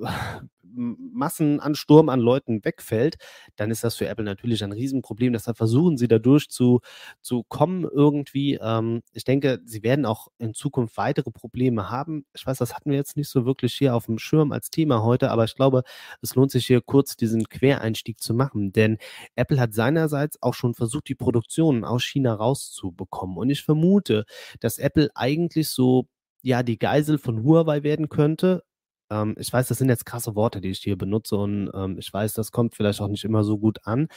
[0.72, 3.18] Massenansturm an Leuten wegfällt,
[3.58, 5.34] dann ist das für Apple natürlich ein Riesenproblem.
[5.34, 6.80] Deshalb versuchen sie dadurch zu,
[7.22, 8.58] zu kommen irgendwie.
[8.62, 12.24] Ähm, ich denke, sie werden auch in Zukunft weitere Probleme haben.
[12.34, 15.04] Ich weiß, das hatten wir jetzt nicht so wirklich hier auf dem Schirm als Thema
[15.04, 15.84] heute, aber ich glaube,
[16.22, 19.00] es lohnt sich hier kurz diesen Quereinstieg zu machen, denn
[19.36, 23.36] Apple hat seinerseits auch schon versucht, die Produktion aus China rauszubekommen.
[23.38, 24.24] Und ich vermute,
[24.62, 26.08] dass Apple eigentlich so
[26.44, 28.64] ja die Geisel von Huawei werden könnte,
[29.12, 32.12] ähm, ich weiß, das sind jetzt krasse Worte, die ich hier benutze und ähm, ich
[32.14, 34.08] weiß, das kommt vielleicht auch nicht immer so gut an,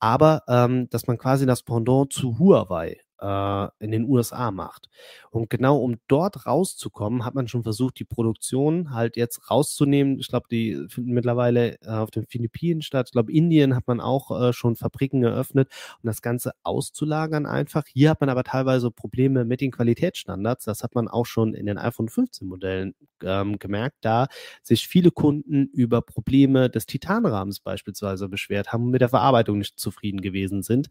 [0.00, 4.88] aber ähm, dass man quasi das Pendant zu Huawei äh, in den USA macht.
[5.30, 10.18] Und genau um dort rauszukommen, hat man schon versucht, die Produktion halt jetzt rauszunehmen.
[10.18, 13.08] Ich glaube, die finden mittlerweile äh, auf den Philippinen statt.
[13.08, 15.68] Ich glaube, Indien hat man auch äh, schon Fabriken eröffnet,
[16.02, 17.84] um das Ganze auszulagern einfach.
[17.86, 20.64] Hier hat man aber teilweise Probleme mit den Qualitätsstandards.
[20.64, 24.26] Das hat man auch schon in den iPhone 15 Modellen ähm, gemerkt, da
[24.62, 29.78] sich viele Kunden über Probleme des Titanrahmens beispielsweise beschwert haben und mit der Verarbeitung nicht
[29.78, 30.88] zufrieden gewesen sind.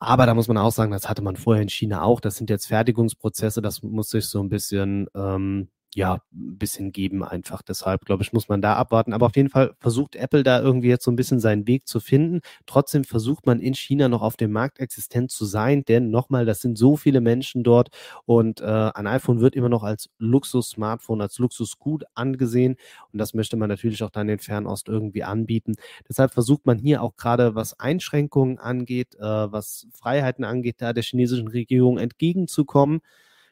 [0.00, 2.20] Aber da muss man auch sagen, das hatte man vorher in China auch.
[2.20, 7.24] Das sind jetzt Fertigungsprozesse, das muss sich so ein bisschen ähm, ja, ein bisschen geben
[7.24, 7.62] einfach.
[7.62, 9.12] Deshalb, glaube ich, muss man da abwarten.
[9.12, 11.98] Aber auf jeden Fall versucht Apple da irgendwie jetzt so ein bisschen seinen Weg zu
[11.98, 12.40] finden.
[12.66, 16.60] Trotzdem versucht man in China noch auf dem Markt existent zu sein, denn nochmal, das
[16.60, 17.88] sind so viele Menschen dort
[18.24, 22.76] und äh, ein iPhone wird immer noch als Luxus-Smartphone, als Luxusgut angesehen
[23.12, 25.74] und das möchte man natürlich auch dann in Fernost irgendwie anbieten.
[26.08, 31.02] Deshalb versucht man hier auch gerade, was Einschränkungen angeht, äh, was Freiheiten angeht, da der
[31.02, 33.00] chinesischen Regierung entgegenzukommen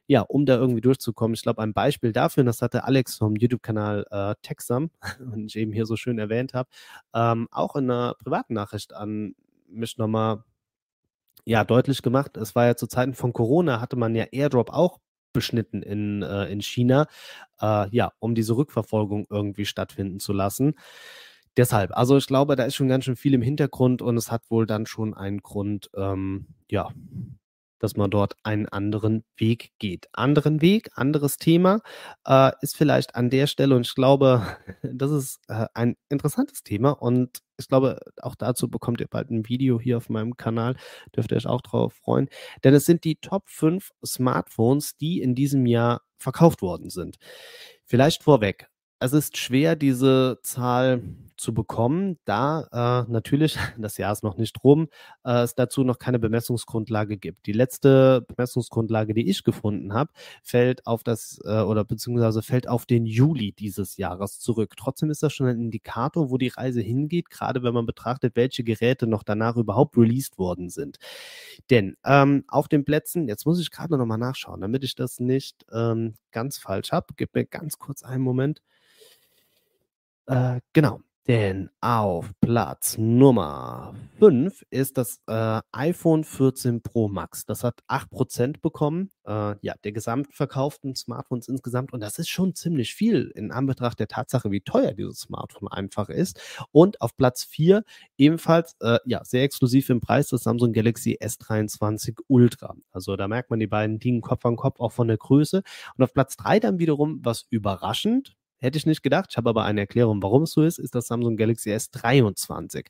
[0.09, 1.35] ja, um da irgendwie durchzukommen.
[1.35, 4.90] Ich glaube, ein Beispiel dafür, und das hatte Alex vom YouTube-Kanal äh, Texam,
[5.21, 6.68] den ich eben hier so schön erwähnt habe,
[7.14, 9.35] ähm, auch in einer privaten Nachricht an
[9.68, 10.42] mich nochmal
[11.44, 12.37] ja, deutlich gemacht.
[12.38, 14.99] Es war ja zu Zeiten von Corona, hatte man ja Airdrop auch
[15.35, 17.07] beschnitten in, äh, in China,
[17.61, 20.75] äh, ja, um diese Rückverfolgung irgendwie stattfinden zu lassen.
[21.57, 24.51] Deshalb, also ich glaube, da ist schon ganz schön viel im Hintergrund und es hat
[24.51, 26.90] wohl dann schon einen Grund, ähm, ja,
[27.79, 30.09] dass man dort einen anderen Weg geht.
[30.12, 31.81] Anderen Weg, anderes Thema
[32.27, 36.91] äh, ist vielleicht an der Stelle und ich glaube, das ist äh, ein interessantes Thema
[36.91, 40.77] und ich glaube, auch dazu bekommt ihr bald ein Video hier auf meinem Kanal,
[41.14, 42.29] dürft ihr euch auch drauf freuen,
[42.64, 47.19] denn es sind die Top 5 Smartphones, die in diesem Jahr verkauft worden sind.
[47.85, 48.69] Vielleicht vorweg,
[49.01, 51.03] es ist schwer, diese Zahl
[51.37, 54.89] zu bekommen, da äh, natürlich, das Jahr ist noch nicht rum,
[55.25, 57.47] äh, es dazu noch keine Bemessungsgrundlage gibt.
[57.47, 60.11] Die letzte Bemessungsgrundlage, die ich gefunden habe,
[60.43, 64.75] fällt auf das äh, oder beziehungsweise fällt auf den Juli dieses Jahres zurück.
[64.77, 68.65] Trotzdem ist das schon ein Indikator, wo die Reise hingeht, gerade wenn man betrachtet, welche
[68.65, 70.99] Geräte noch danach überhaupt released worden sind.
[71.71, 75.21] Denn ähm, auf den Plätzen, jetzt muss ich gerade noch mal nachschauen, damit ich das
[75.21, 77.15] nicht ähm, ganz falsch habe.
[77.17, 78.61] Gib mir ganz kurz einen Moment.
[80.29, 81.01] Äh, genau.
[81.27, 87.45] Denn auf Platz Nummer 5 ist das äh, iPhone 14 Pro Max.
[87.45, 91.93] Das hat 8% bekommen, äh, ja, der gesamtverkauften Smartphones insgesamt.
[91.93, 96.09] Und das ist schon ziemlich viel in Anbetracht der Tatsache, wie teuer dieses Smartphone einfach
[96.09, 96.41] ist.
[96.73, 97.85] Und auf Platz 4
[98.17, 102.75] ebenfalls, äh, ja, sehr exklusiv im Preis, das Samsung Galaxy S23 Ultra.
[102.91, 105.62] Also da merkt man die beiden Dinge Kopf an Kopf auch von der Größe.
[105.99, 109.29] Und auf Platz 3 dann wiederum, was überraschend, Hätte ich nicht gedacht.
[109.31, 112.87] Ich habe aber eine Erklärung, warum es so ist, ist das Samsung Galaxy S23.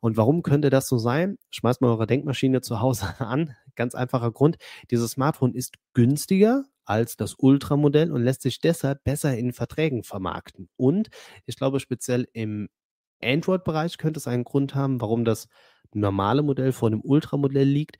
[0.00, 1.38] Und warum könnte das so sein?
[1.50, 3.54] Schmeißt mal eure Denkmaschine zu Hause an.
[3.74, 4.56] Ganz einfacher Grund.
[4.90, 10.68] Dieses Smartphone ist günstiger als das Ultramodell und lässt sich deshalb besser in Verträgen vermarkten.
[10.76, 11.08] Und
[11.44, 12.68] ich glaube speziell im
[13.22, 15.48] Android-Bereich könnte es einen Grund haben, warum das
[15.92, 17.98] normale Modell vor dem Ultra-Modell liegt,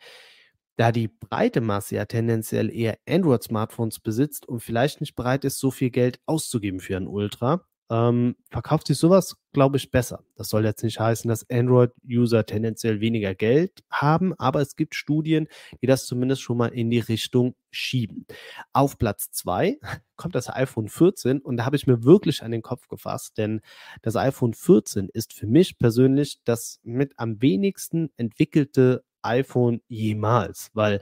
[0.78, 5.72] da die breite Masse ja tendenziell eher Android-Smartphones besitzt und vielleicht nicht bereit ist, so
[5.72, 10.22] viel Geld auszugeben für ein Ultra, ähm, verkauft sich sowas, glaube ich, besser.
[10.36, 15.48] Das soll jetzt nicht heißen, dass Android-User tendenziell weniger Geld haben, aber es gibt Studien,
[15.82, 18.26] die das zumindest schon mal in die Richtung schieben.
[18.72, 19.78] Auf Platz zwei
[20.16, 23.62] kommt das iPhone 14 und da habe ich mir wirklich an den Kopf gefasst, denn
[24.02, 31.00] das iPhone 14 ist für mich persönlich das mit am wenigsten entwickelte iPhone jemals, weil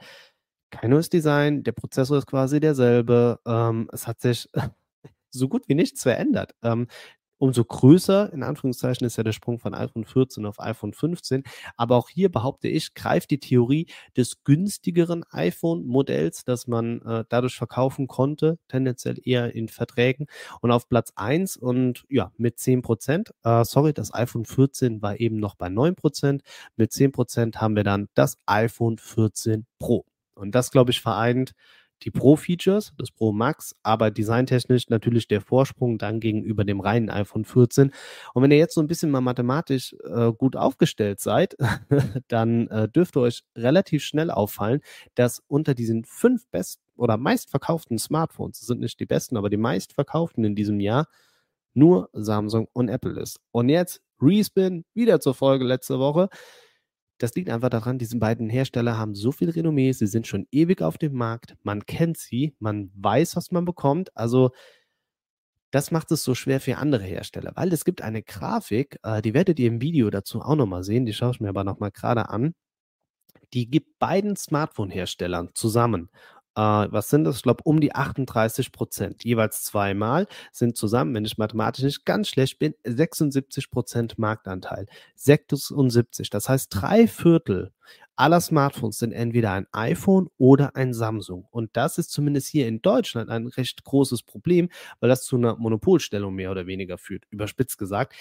[0.71, 4.49] kein neues Design, der Prozessor ist quasi derselbe, ähm, es hat sich
[5.31, 6.55] so gut wie nichts verändert.
[6.63, 6.89] Ähm,
[7.39, 11.43] umso größer, in Anführungszeichen, ist ja der Sprung von iPhone 14 auf iPhone 15.
[11.77, 17.57] Aber auch hier behaupte ich, greift die Theorie des günstigeren iPhone-Modells, das man äh, dadurch
[17.57, 20.27] verkaufen konnte, tendenziell eher in Verträgen.
[20.61, 25.21] Und auf Platz 1 und ja, mit 10 Prozent, äh, sorry, das iPhone 14 war
[25.21, 26.43] eben noch bei 9 Prozent.
[26.77, 30.05] Mit 10 Prozent haben wir dann das iPhone 14 Pro.
[30.35, 31.53] Und das, glaube ich, vereint
[32.03, 37.45] die Pro-Features, das Pro Max, aber designtechnisch natürlich der Vorsprung dann gegenüber dem reinen iPhone
[37.45, 37.93] 14.
[38.35, 41.57] Und wenn ihr jetzt so ein bisschen mal mathematisch äh, gut aufgestellt seid,
[42.29, 44.81] dann äh, dürfte euch relativ schnell auffallen,
[45.15, 49.57] dass unter diesen fünf besten oder meistverkauften Smartphones, das sind nicht die besten, aber die
[49.57, 51.09] meistverkauften in diesem Jahr,
[51.75, 53.39] nur Samsung und Apple ist.
[53.53, 56.29] Und jetzt Respin, wieder zur Folge letzte Woche.
[57.19, 60.83] Das liegt einfach daran, diese beiden Hersteller haben so viel Renommee, sie sind schon ewig
[60.83, 64.15] auf dem Markt, man kennt sie, man weiß, was man bekommt.
[64.17, 64.51] Also
[65.71, 69.35] das macht es so schwer für andere Hersteller, weil es gibt eine Grafik, äh, die
[69.35, 72.29] werdet ihr im Video dazu auch nochmal sehen, die schaue ich mir aber nochmal gerade
[72.29, 72.55] an.
[73.53, 76.11] Die gibt beiden Smartphone-Herstellern zusammen
[76.57, 77.37] äh, was sind das?
[77.37, 79.25] Ich glaube, um die 38 Prozent.
[79.25, 84.87] Jeweils zweimal sind zusammen, wenn ich mathematisch nicht ganz schlecht bin, 76 Prozent Marktanteil.
[85.15, 86.31] 76.
[86.31, 87.73] Das heißt, drei Viertel
[88.17, 91.47] aller Smartphones sind entweder ein iPhone oder ein Samsung.
[91.51, 95.57] Und das ist zumindest hier in Deutschland ein recht großes Problem, weil das zu einer
[95.57, 98.15] Monopolstellung mehr oder weniger führt, überspitzt gesagt.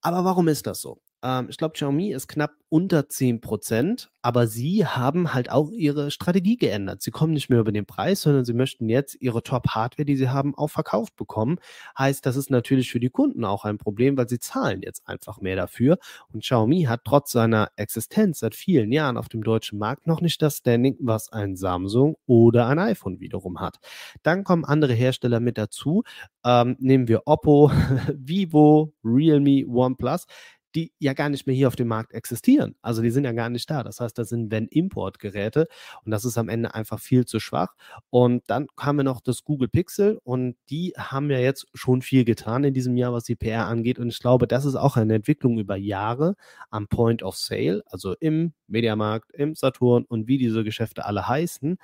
[0.00, 1.00] Aber warum ist das so?
[1.22, 6.10] Ähm, ich glaube, Xiaomi ist knapp unter 10 Prozent, aber sie haben halt auch ihre
[6.10, 7.02] Strategie geändert.
[7.02, 10.30] Sie kommen nicht mehr über den Preis, sondern sie möchten jetzt ihre Top-Hardware, die sie
[10.30, 11.58] haben, auch verkauft bekommen.
[11.98, 15.40] Heißt, das ist natürlich für die Kunden auch ein Problem, weil sie zahlen jetzt einfach
[15.40, 15.98] mehr dafür.
[16.32, 20.40] Und Xiaomi hat trotz seiner Existenz seit vielen Jahren auf dem deutschen Markt noch nicht
[20.40, 23.80] das Standing, was ein Samsung oder ein iPhone wiederum hat.
[24.22, 26.04] Dann kommen andere Hersteller mit dazu.
[26.44, 27.70] Ähm, nehmen wir Oppo,
[28.14, 30.26] Vivo, Realme, OnePlus
[30.74, 32.76] die ja gar nicht mehr hier auf dem Markt existieren.
[32.82, 33.82] Also die sind ja gar nicht da.
[33.82, 35.68] Das heißt, das sind wenn Importgeräte
[36.04, 37.74] und das ist am Ende einfach viel zu schwach.
[38.10, 42.24] Und dann haben wir noch das Google Pixel und die haben ja jetzt schon viel
[42.24, 43.98] getan in diesem Jahr, was die PR angeht.
[43.98, 46.36] Und ich glaube, das ist auch eine Entwicklung über Jahre
[46.70, 51.76] am Point of Sale, also im Mediamarkt, im Saturn und wie diese Geschäfte alle heißen.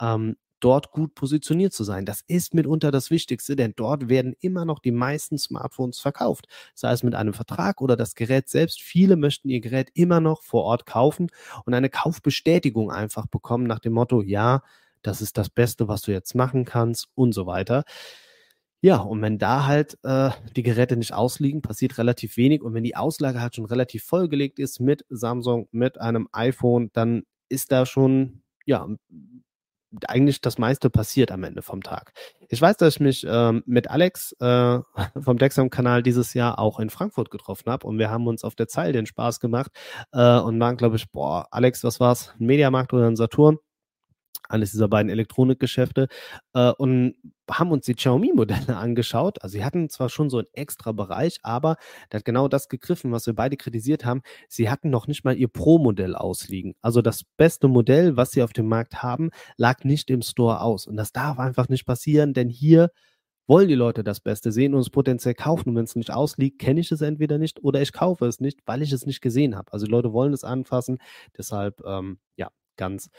[0.00, 2.06] Ähm, dort gut positioniert zu sein.
[2.06, 6.46] Das ist mitunter das Wichtigste, denn dort werden immer noch die meisten Smartphones verkauft.
[6.74, 8.80] Sei es mit einem Vertrag oder das Gerät selbst.
[8.80, 11.28] Viele möchten ihr Gerät immer noch vor Ort kaufen
[11.64, 14.62] und eine Kaufbestätigung einfach bekommen nach dem Motto, ja,
[15.02, 17.84] das ist das Beste, was du jetzt machen kannst und so weiter.
[18.82, 22.62] Ja, und wenn da halt äh, die Geräte nicht ausliegen, passiert relativ wenig.
[22.62, 27.24] Und wenn die Auslage halt schon relativ vollgelegt ist mit Samsung, mit einem iPhone, dann
[27.48, 28.86] ist da schon ja
[30.08, 32.12] eigentlich das meiste passiert am Ende vom Tag.
[32.48, 34.78] Ich weiß, dass ich mich ähm, mit Alex äh,
[35.20, 38.68] vom Dexam-Kanal dieses Jahr auch in Frankfurt getroffen habe und wir haben uns auf der
[38.68, 39.70] Zeil den Spaß gemacht
[40.12, 42.34] äh, und waren, glaube ich, boah, Alex, was war's?
[42.38, 43.58] Ein Mediamarkt oder ein Saturn?
[44.48, 46.08] Eines dieser beiden Elektronikgeschäfte
[46.54, 47.14] äh, und
[47.50, 49.42] haben uns die Xiaomi-Modelle angeschaut.
[49.42, 51.76] Also sie hatten zwar schon so einen extra Bereich, aber
[52.10, 54.22] der hat genau das gegriffen, was wir beide kritisiert haben.
[54.48, 56.74] Sie hatten noch nicht mal ihr Pro-Modell ausliegen.
[56.82, 60.86] Also das beste Modell, was sie auf dem Markt haben, lag nicht im Store aus.
[60.86, 62.90] Und das darf einfach nicht passieren, denn hier
[63.46, 65.70] wollen die Leute das Beste sehen und es potenziell kaufen.
[65.70, 68.60] Und wenn es nicht ausliegt, kenne ich es entweder nicht oder ich kaufe es nicht,
[68.66, 69.72] weil ich es nicht gesehen habe.
[69.72, 70.98] Also die Leute wollen es anfassen.
[71.36, 73.10] Deshalb, ähm, ja, ganz,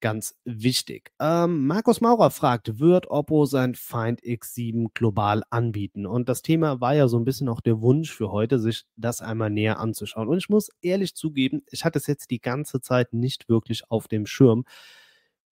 [0.00, 1.12] ganz wichtig.
[1.20, 6.06] Ähm, Markus Maurer fragt, wird Oppo sein Find X7 global anbieten?
[6.06, 9.20] Und das Thema war ja so ein bisschen auch der Wunsch für heute, sich das
[9.22, 10.28] einmal näher anzuschauen.
[10.28, 14.08] Und ich muss ehrlich zugeben, ich hatte es jetzt die ganze Zeit nicht wirklich auf
[14.08, 14.64] dem Schirm.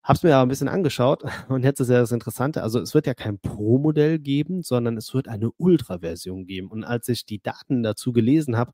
[0.02, 2.62] Hab's mir aber ein bisschen angeschaut und jetzt ist ja das Interessante.
[2.62, 6.68] Also es wird ja kein Pro-Modell geben, sondern es wird eine Ultra-Version geben.
[6.70, 8.72] Und als ich die Daten dazu gelesen habe,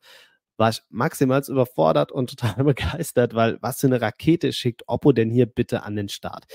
[0.56, 5.30] war ich maximal überfordert und total begeistert, weil was für eine Rakete schickt Oppo denn
[5.30, 6.46] hier bitte an den Start?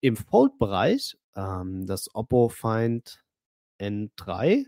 [0.00, 3.22] Im Fold-Bereich, ähm, das Oppo Find
[3.80, 4.64] N3,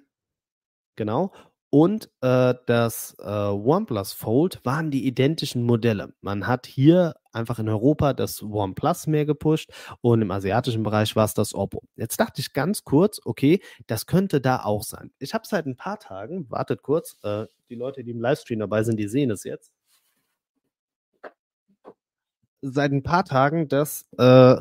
[0.97, 1.33] genau,
[1.71, 6.15] und äh, das äh, OnePlus Fold waren die identischen Modelle.
[6.23, 9.70] Man hat hier einfach in Europa das OnePlus mehr gepusht
[10.01, 11.83] und im asiatischen Bereich war es das Oppo.
[11.96, 15.11] Jetzt dachte ich ganz kurz, okay, das könnte da auch sein.
[15.18, 18.83] Ich habe seit ein paar Tagen, wartet kurz, äh, die Leute, die im Livestream dabei
[18.83, 19.72] sind, die sehen es jetzt.
[22.61, 24.57] Seit ein paar Tagen das äh,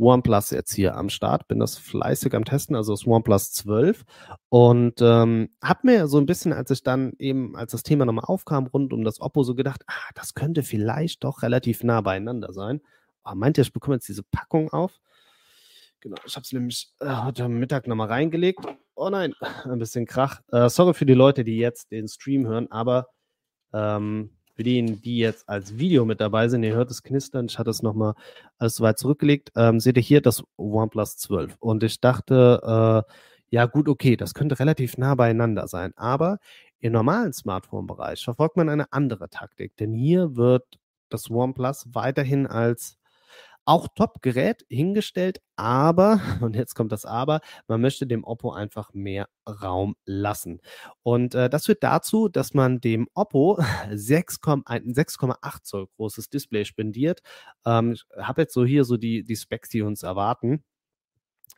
[0.00, 4.04] OnePlus jetzt hier am Start, bin das fleißig am Testen, also das OnePlus 12
[4.48, 8.24] und ähm, habe mir so ein bisschen, als ich dann eben, als das Thema nochmal
[8.26, 12.52] aufkam, rund um das Oppo so gedacht, ah, das könnte vielleicht doch relativ nah beieinander
[12.52, 12.80] sein.
[13.24, 14.98] Oh, meint ihr, ich bekomme jetzt diese Packung auf?
[16.00, 18.66] Genau, ich habe es nämlich äh, heute Mittag nochmal reingelegt.
[18.94, 19.34] Oh nein,
[19.64, 20.40] ein bisschen Krach.
[20.50, 23.08] Äh, sorry für die Leute, die jetzt den Stream hören, aber
[23.74, 27.58] ähm, für diejenigen, die jetzt als Video mit dabei sind, ihr hört es knistern, ich
[27.58, 28.14] hatte es nochmal
[28.58, 31.56] alles so weit zurückgelegt, ähm, seht ihr hier das OnePlus 12.
[31.60, 33.12] Und ich dachte, äh,
[33.50, 35.92] ja gut, okay, das könnte relativ nah beieinander sein.
[35.96, 36.38] Aber
[36.78, 40.64] im normalen Smartphone-Bereich verfolgt man eine andere Taktik, denn hier wird
[41.08, 42.99] das OnePlus weiterhin als
[43.70, 49.28] auch Top-Gerät hingestellt, aber, und jetzt kommt das Aber, man möchte dem Oppo einfach mehr
[49.48, 50.60] Raum lassen.
[51.04, 53.60] Und äh, das führt dazu, dass man dem Oppo
[53.92, 57.20] 6,8 Zoll großes Display spendiert.
[57.64, 60.64] Ähm, ich habe jetzt so hier so die, die Specs, die uns erwarten.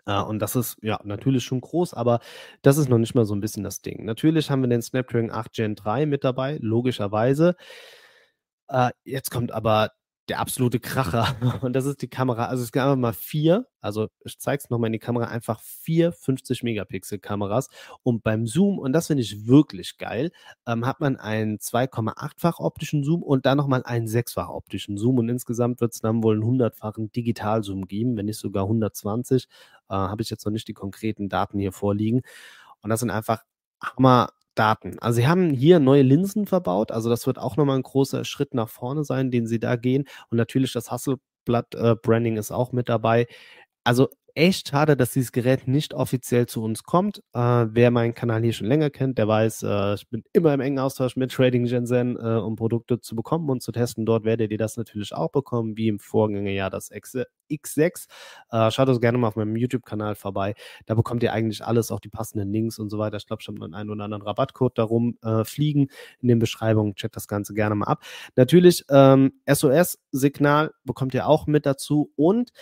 [0.06, 2.18] Uh, und das ist ja natürlich schon groß, aber
[2.62, 4.04] das ist noch nicht mal so ein bisschen das Ding.
[4.04, 7.54] Natürlich haben wir den Snapdragon 8 Gen 3 mit dabei, logischerweise.
[8.68, 9.92] Uh, jetzt kommt aber
[10.28, 11.36] der absolute Kracher.
[11.62, 12.46] Und das ist die Kamera.
[12.46, 16.12] Also es einfach mal vier, also ich zeige es nochmal in die Kamera, einfach vier
[16.12, 17.68] 50 Megapixel Kameras.
[18.02, 20.30] Und beim Zoom, und das finde ich wirklich geil,
[20.66, 25.18] ähm, hat man einen 2,8-fach optischen Zoom und dann nochmal einen 6-fach optischen Zoom.
[25.18, 29.48] Und insgesamt wird es dann wohl einen 100-fachen Digital-Zoom geben, wenn nicht sogar 120.
[29.88, 32.22] Äh, Habe ich jetzt noch nicht die konkreten Daten hier vorliegen.
[32.80, 33.42] Und das sind einfach
[33.82, 34.98] Hammer Daten.
[35.00, 38.54] Also sie haben hier neue Linsen verbaut, also das wird auch nochmal ein großer Schritt
[38.54, 40.04] nach vorne sein, den sie da gehen.
[40.30, 43.26] Und natürlich das Hasselblatt-Branding äh, ist auch mit dabei.
[43.84, 47.18] Also echt schade, dass dieses Gerät nicht offiziell zu uns kommt.
[47.34, 50.60] Äh, wer meinen Kanal hier schon länger kennt, der weiß, äh, ich bin immer im
[50.60, 54.06] engen Austausch mit Trading Shenzhen, äh, um Produkte zu bekommen und zu testen.
[54.06, 58.06] Dort werdet ihr das natürlich auch bekommen, wie im Vorgängerjahr das X6.
[58.50, 60.54] Äh, schaut uns gerne mal auf meinem YouTube-Kanal vorbei.
[60.86, 63.16] Da bekommt ihr eigentlich alles, auch die passenden Links und so weiter.
[63.18, 65.88] Ich glaube, ich habe noch einen oder anderen Rabattcode darum äh, fliegen
[66.20, 66.94] in den Beschreibungen.
[66.94, 68.02] Checkt das Ganze gerne mal ab.
[68.36, 72.52] Natürlich, ähm, SOS-Signal bekommt ihr auch mit dazu und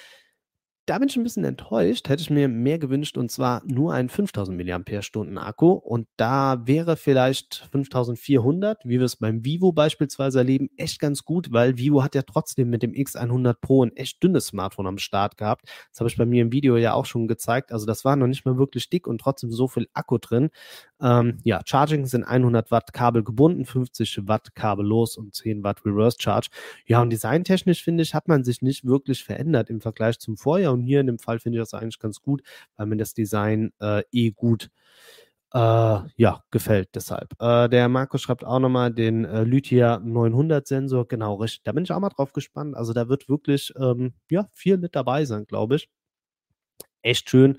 [0.86, 2.08] da bin ich ein bisschen enttäuscht.
[2.08, 6.96] Hätte ich mir mehr gewünscht und zwar nur einen 5000 mAh Akku und da wäre
[6.96, 12.14] vielleicht 5400, wie wir es beim Vivo beispielsweise erleben, echt ganz gut, weil Vivo hat
[12.14, 15.66] ja trotzdem mit dem X100 Pro ein echt dünnes Smartphone am Start gehabt.
[15.90, 17.72] Das habe ich bei mir im Video ja auch schon gezeigt.
[17.72, 20.50] Also das war noch nicht mal wirklich dick und trotzdem so viel Akku drin.
[21.00, 26.16] Ähm, ja, Charging sind 100 Watt Kabel gebunden, 50 Watt kabellos und 10 Watt Reverse
[26.20, 26.48] Charge.
[26.86, 30.69] Ja, und designtechnisch finde ich, hat man sich nicht wirklich verändert im Vergleich zum Vorjahr.
[30.72, 32.42] Und hier in dem Fall finde ich das eigentlich ganz gut,
[32.76, 34.70] weil mir das Design äh, eh gut
[35.52, 35.58] äh,
[36.16, 37.34] ja, gefällt deshalb.
[37.40, 41.62] Äh, der Markus schreibt auch nochmal den äh, Lythia 900 Sensor, genau richtig.
[41.64, 42.76] Da bin ich auch mal drauf gespannt.
[42.76, 45.88] Also da wird wirklich ähm, ja, viel mit dabei sein, glaube ich.
[47.02, 47.56] Echt schön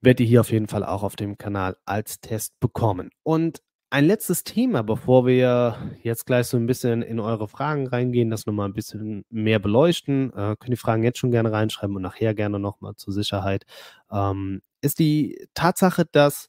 [0.00, 3.10] werdet ihr hier auf jeden Fall auch auf dem Kanal als Test bekommen.
[3.22, 8.30] Und ein letztes Thema, bevor wir jetzt gleich so ein bisschen in eure Fragen reingehen,
[8.30, 12.02] das nochmal ein bisschen mehr beleuchten, äh, könnt die Fragen jetzt schon gerne reinschreiben und
[12.02, 13.64] nachher gerne nochmal zur Sicherheit,
[14.10, 16.46] ähm, ist die Tatsache, dass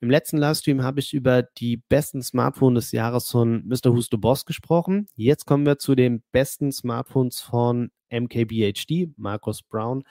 [0.00, 3.92] im letzten Livestream habe ich über die besten Smartphones des Jahres von Mr.
[3.92, 5.06] Who's the Boss gesprochen.
[5.14, 10.04] Jetzt kommen wir zu den besten Smartphones von MKBHD, Markus Brown.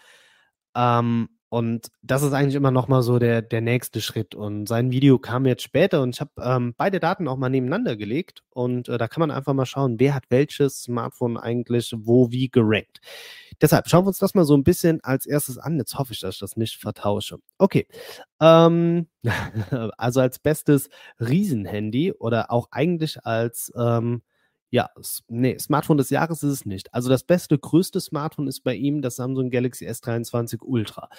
[0.76, 4.36] Ähm, und das ist eigentlich immer noch mal so der, der nächste Schritt.
[4.36, 7.96] Und sein Video kam jetzt später und ich habe ähm, beide Daten auch mal nebeneinander
[7.96, 8.44] gelegt.
[8.52, 12.50] Und äh, da kann man einfach mal schauen, wer hat welches Smartphone eigentlich wo wie
[12.50, 13.02] gerankt.
[13.62, 15.78] Deshalb schauen wir uns das mal so ein bisschen als erstes an.
[15.80, 17.40] Jetzt hoffe ich, dass ich das nicht vertausche.
[17.58, 17.88] Okay.
[18.40, 19.08] Ähm,
[19.98, 24.22] also als bestes Riesenhandy oder auch eigentlich als ähm,
[24.72, 24.90] ja,
[25.28, 26.94] nee, Smartphone des Jahres ist es nicht.
[26.94, 31.10] Also das beste, größte Smartphone ist bei ihm das Samsung Galaxy S23 Ultra.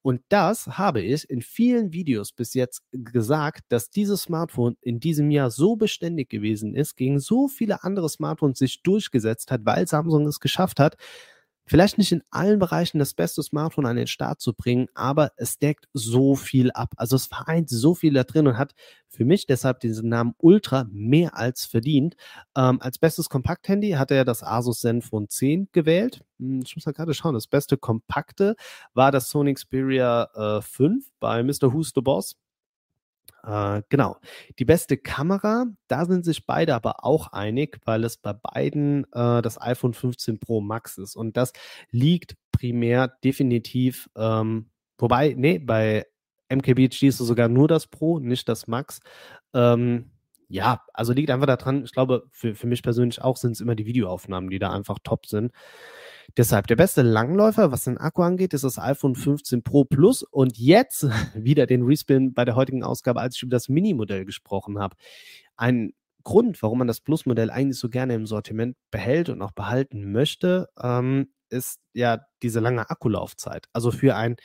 [0.00, 5.30] Und das habe ich in vielen Videos bis jetzt gesagt, dass dieses Smartphone in diesem
[5.30, 10.26] Jahr so beständig gewesen ist, gegen so viele andere Smartphones sich durchgesetzt hat, weil Samsung
[10.26, 10.96] es geschafft hat,
[11.66, 15.58] vielleicht nicht in allen Bereichen das beste Smartphone an den Start zu bringen, aber es
[15.58, 16.94] deckt so viel ab.
[16.96, 18.74] Also es vereint so viel da drin und hat
[19.08, 22.16] für mich deshalb diesen Namen Ultra mehr als verdient.
[22.56, 26.24] Ähm, als bestes Kompakthandy hat er das Asus Zenfone 10 gewählt.
[26.38, 28.56] Hm, ich muss mal gerade schauen, das beste Kompakte
[28.92, 31.72] war das Sony Xperia äh, 5 bei Mr.
[31.72, 32.36] Who's the Boss.
[33.46, 34.16] Äh, genau.
[34.58, 39.42] Die beste Kamera, da sind sich beide aber auch einig, weil es bei beiden äh,
[39.42, 41.16] das iPhone 15 Pro Max ist.
[41.16, 41.52] Und das
[41.90, 46.06] liegt primär definitiv, ähm, wobei, nee, bei
[46.48, 49.00] MKBHD ist sogar nur das Pro, nicht das Max.
[49.52, 50.10] Ähm,
[50.48, 53.74] ja, also liegt einfach daran, ich glaube, für, für mich persönlich auch sind es immer
[53.74, 55.52] die Videoaufnahmen, die da einfach top sind.
[56.36, 60.22] Deshalb der beste Langläufer, was den Akku angeht, ist das iPhone 15 Pro Plus.
[60.22, 64.78] Und jetzt wieder den Respin bei der heutigen Ausgabe, als ich über das Mini-Modell gesprochen
[64.78, 64.96] habe.
[65.56, 65.92] Ein
[66.24, 70.68] Grund, warum man das Plus-Modell eigentlich so gerne im Sortiment behält und auch behalten möchte,
[70.82, 73.68] ähm, ist ja diese lange Akkulaufzeit.
[73.72, 74.36] Also für ein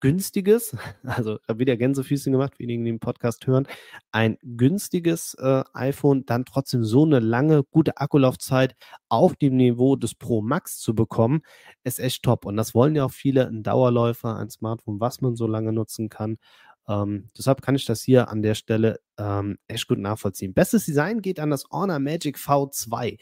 [0.00, 3.66] günstiges, also da wieder Gänsefüßchen gemacht, für diejenigen, die den Podcast hören,
[4.12, 8.76] ein günstiges äh, iPhone dann trotzdem so eine lange, gute Akkulaufzeit
[9.08, 11.42] auf dem Niveau des Pro Max zu bekommen,
[11.84, 12.46] ist echt top.
[12.46, 16.08] Und das wollen ja auch viele, ein Dauerläufer, ein Smartphone, was man so lange nutzen
[16.08, 16.38] kann.
[16.88, 20.54] Ähm, deshalb kann ich das hier an der Stelle ähm, echt gut nachvollziehen.
[20.54, 23.18] Bestes Design geht an das Honor Magic V2.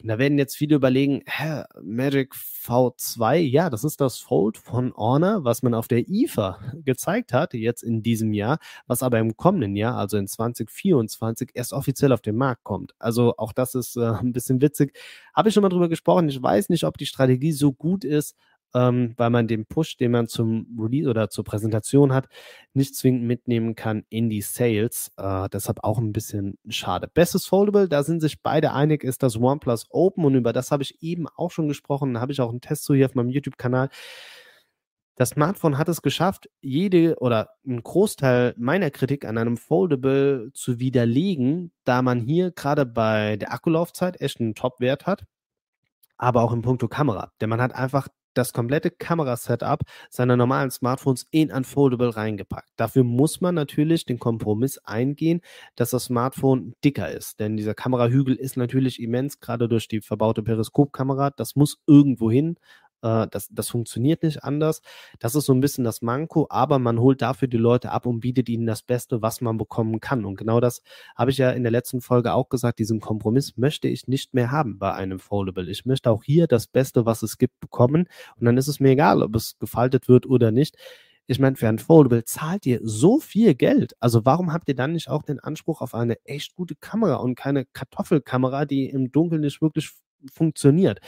[0.00, 4.92] Und da werden jetzt viele überlegen, hä, Magic V2, ja, das ist das Fold von
[4.96, 9.36] Honor, was man auf der IFA gezeigt hat, jetzt in diesem Jahr, was aber im
[9.36, 12.94] kommenden Jahr, also in 2024, erst offiziell auf den Markt kommt.
[12.98, 14.96] Also auch das ist äh, ein bisschen witzig.
[15.34, 16.28] Habe ich schon mal drüber gesprochen.
[16.28, 18.36] Ich weiß nicht, ob die Strategie so gut ist,
[18.74, 22.28] ähm, weil man den Push, den man zum Release oder zur Präsentation hat,
[22.74, 25.12] nicht zwingend mitnehmen kann in die Sales.
[25.16, 27.08] Äh, deshalb auch ein bisschen schade.
[27.12, 30.82] Bestes Foldable, da sind sich beide einig, ist das OnePlus Open und über das habe
[30.82, 32.14] ich eben auch schon gesprochen.
[32.14, 33.88] Da habe ich auch einen Test zu hier auf meinem YouTube-Kanal.
[35.16, 40.80] Das Smartphone hat es geschafft, jede oder einen Großteil meiner Kritik an einem Foldable zu
[40.80, 45.26] widerlegen, da man hier gerade bei der Akkulaufzeit echt einen Top-Wert hat,
[46.16, 47.30] aber auch im Punkto Kamera.
[47.40, 52.70] Denn man hat einfach das komplette Kamerasetup seiner normalen Smartphones in Unfoldable reingepackt.
[52.76, 55.40] Dafür muss man natürlich den Kompromiss eingehen,
[55.76, 57.40] dass das Smartphone dicker ist.
[57.40, 61.30] Denn dieser Kamerahügel ist natürlich immens, gerade durch die verbaute Periskopkamera.
[61.30, 62.56] Das muss irgendwo hin.
[63.02, 64.80] Äh, das, das funktioniert nicht anders.
[65.18, 68.20] Das ist so ein bisschen das Manko, aber man holt dafür die Leute ab und
[68.20, 70.24] bietet ihnen das Beste, was man bekommen kann.
[70.24, 70.82] Und genau das
[71.16, 72.78] habe ich ja in der letzten Folge auch gesagt.
[72.78, 75.70] Diesen Kompromiss möchte ich nicht mehr haben bei einem Foldable.
[75.70, 78.08] Ich möchte auch hier das Beste, was es gibt, bekommen.
[78.36, 80.76] Und dann ist es mir egal, ob es gefaltet wird oder nicht.
[81.28, 83.94] Ich meine, für ein Foldable zahlt ihr so viel Geld.
[84.00, 87.36] Also warum habt ihr dann nicht auch den Anspruch auf eine echt gute Kamera und
[87.36, 89.92] keine Kartoffelkamera, die im Dunkeln nicht wirklich
[90.32, 91.00] funktioniert?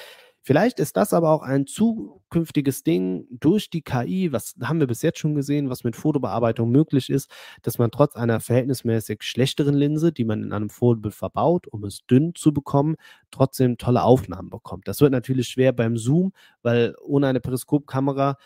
[0.46, 5.00] Vielleicht ist das aber auch ein zukünftiges Ding durch die KI, was haben wir bis
[5.00, 7.30] jetzt schon gesehen, was mit Fotobearbeitung möglich ist,
[7.62, 12.04] dass man trotz einer verhältnismäßig schlechteren Linse, die man in einem Fotobild verbaut, um es
[12.04, 12.96] dünn zu bekommen,
[13.30, 14.86] trotzdem tolle Aufnahmen bekommt.
[14.86, 18.36] Das wird natürlich schwer beim Zoom, weil ohne eine Periskopkamera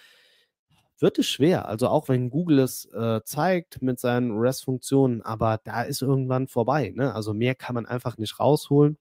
[1.00, 1.66] wird es schwer.
[1.66, 6.92] Also auch wenn Google es äh, zeigt mit seinen REST-Funktionen, aber da ist irgendwann vorbei.
[6.94, 7.12] Ne?
[7.12, 8.98] Also mehr kann man einfach nicht rausholen.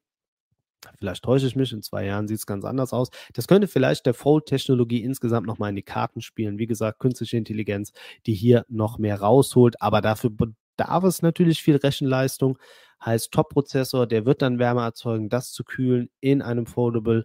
[0.98, 3.10] Vielleicht täusche ich mich, in zwei Jahren sieht es ganz anders aus.
[3.34, 6.60] Das könnte vielleicht der Fold-Technologie insgesamt nochmal in die Karten spielen.
[6.60, 7.92] Wie gesagt, künstliche Intelligenz,
[8.26, 12.58] die hier noch mehr rausholt, aber dafür bedarf es natürlich viel Rechenleistung.
[13.04, 17.24] Heißt Top-Prozessor, der wird dann Wärme erzeugen, das zu kühlen in einem Foldable.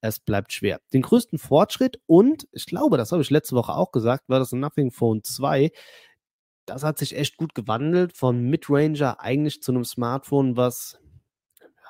[0.00, 0.80] Es bleibt schwer.
[0.94, 4.52] Den größten Fortschritt und ich glaube, das habe ich letzte Woche auch gesagt, war das
[4.52, 5.70] Nothing Phone 2
[6.66, 11.00] das hat sich echt gut gewandelt von Midranger eigentlich zu einem Smartphone, was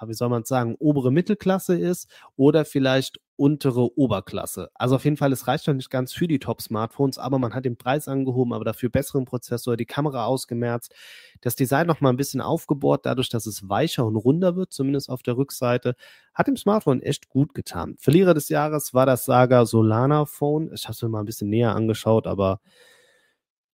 [0.09, 4.71] wie soll man sagen, obere Mittelklasse ist oder vielleicht untere Oberklasse.
[4.75, 7.65] Also auf jeden Fall, es reicht noch nicht ganz für die Top-Smartphones, aber man hat
[7.65, 10.95] den Preis angehoben, aber dafür besseren Prozessor, die Kamera ausgemerzt,
[11.41, 15.09] das Design noch mal ein bisschen aufgebohrt, dadurch, dass es weicher und runder wird, zumindest
[15.09, 15.95] auf der Rückseite,
[16.35, 17.97] hat dem Smartphone echt gut getan.
[17.99, 20.71] Verlierer des Jahres war das Saga Solana Phone.
[20.75, 22.61] Ich habe es mir mal ein bisschen näher angeschaut, aber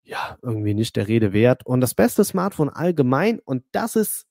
[0.04, 1.66] ja, irgendwie nicht der Rede wert.
[1.66, 4.28] Und das beste Smartphone allgemein, und das ist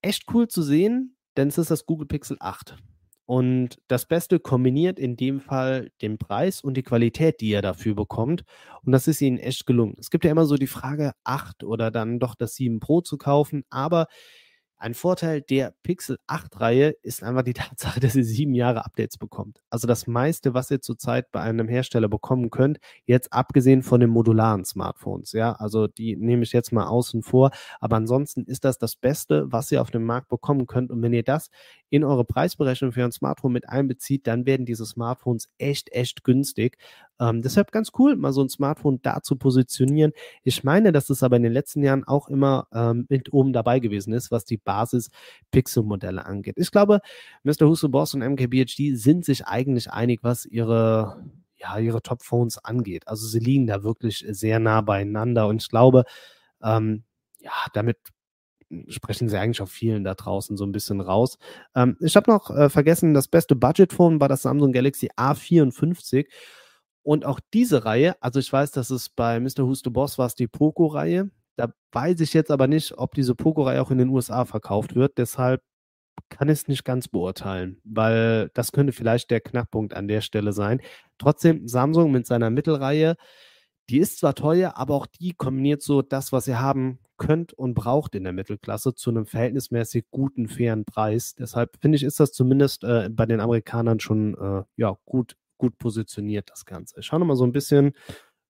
[0.00, 2.76] echt cool zu sehen, denn es ist das Google Pixel 8.
[3.24, 7.94] Und das Beste kombiniert in dem Fall den Preis und die Qualität, die ihr dafür
[7.94, 8.44] bekommt.
[8.84, 9.94] Und das ist ihnen echt gelungen.
[9.98, 13.16] Es gibt ja immer so die Frage, 8 oder dann doch das 7 Pro zu
[13.18, 13.64] kaufen.
[13.70, 14.06] Aber
[14.82, 19.62] ein Vorteil der Pixel 8-Reihe ist einfach die Tatsache, dass ihr sieben Jahre Updates bekommt.
[19.70, 24.10] Also das meiste, was ihr zurzeit bei einem Hersteller bekommen könnt, jetzt abgesehen von den
[24.10, 25.32] modularen Smartphones.
[25.32, 27.52] Ja, also die nehme ich jetzt mal außen vor.
[27.78, 30.90] Aber ansonsten ist das das Beste, was ihr auf dem Markt bekommen könnt.
[30.90, 31.50] Und wenn ihr das
[31.88, 36.76] in eure Preisberechnung für ein Smartphone mit einbezieht, dann werden diese Smartphones echt, echt günstig.
[37.22, 40.12] Ähm, deshalb ganz cool, mal so ein Smartphone da zu positionieren.
[40.42, 43.78] Ich meine, dass es aber in den letzten Jahren auch immer ähm, mit oben dabei
[43.78, 46.56] gewesen ist, was die Basis-Pixel-Modelle angeht.
[46.58, 47.00] Ich glaube,
[47.44, 47.68] Mr.
[47.68, 51.24] Huso Boss und MKBHD sind sich eigentlich einig, was ihre
[51.56, 53.06] ja, ihre Top-Phones angeht.
[53.06, 56.04] Also sie liegen da wirklich sehr nah beieinander und ich glaube,
[56.60, 57.04] ähm,
[57.38, 57.98] ja, damit
[58.88, 61.38] sprechen sie eigentlich auf vielen da draußen so ein bisschen raus.
[61.76, 66.26] Ähm, ich habe noch äh, vergessen, das beste Budgetphone war das Samsung Galaxy A54.
[67.02, 69.66] Und auch diese Reihe, also ich weiß, dass es bei Mr.
[69.66, 71.30] Who's the Boss war es die Poco-Reihe.
[71.56, 75.18] Da weiß ich jetzt aber nicht, ob diese Poco-Reihe auch in den USA verkauft wird.
[75.18, 75.62] Deshalb
[76.28, 80.52] kann ich es nicht ganz beurteilen, weil das könnte vielleicht der Knackpunkt an der Stelle
[80.52, 80.80] sein.
[81.18, 83.16] Trotzdem, Samsung mit seiner Mittelreihe,
[83.90, 87.74] die ist zwar teuer, aber auch die kombiniert so das, was ihr haben könnt und
[87.74, 91.34] braucht in der Mittelklasse zu einem verhältnismäßig guten, fairen Preis.
[91.34, 95.78] Deshalb finde ich, ist das zumindest äh, bei den Amerikanern schon äh, ja, gut, gut
[95.78, 96.98] positioniert, das Ganze.
[96.98, 97.92] Ich schaue nochmal so ein bisschen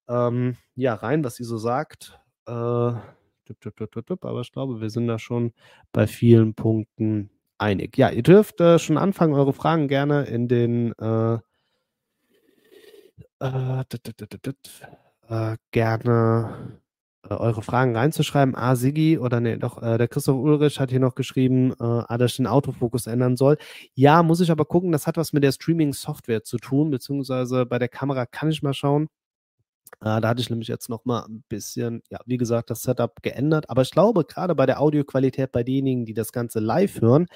[0.08, 2.18] ähm, ja, rein, was sie so sagt.
[2.46, 5.52] Äh, aber ich glaube, wir sind da schon
[5.92, 7.98] bei vielen Punkten einig.
[7.98, 11.34] Ja, ihr dürft äh, schon anfangen, eure Fragen gerne in den äh,
[13.40, 13.84] äh,
[15.28, 16.81] äh gerne
[17.30, 18.54] eure Fragen reinzuschreiben.
[18.54, 22.18] Ah, Sigi oder nee, doch, äh, der Christoph Ulrich hat hier noch geschrieben, äh, ah,
[22.18, 23.56] dass ich den Autofokus ändern soll.
[23.94, 27.78] Ja, muss ich aber gucken, das hat was mit der Streaming-Software zu tun, beziehungsweise bei
[27.78, 29.08] der Kamera kann ich mal schauen.
[30.00, 33.22] Äh, da hatte ich nämlich jetzt noch mal ein bisschen, ja, wie gesagt, das Setup
[33.22, 33.70] geändert.
[33.70, 37.26] Aber ich glaube, gerade bei der Audioqualität bei denjenigen, die das Ganze live hören,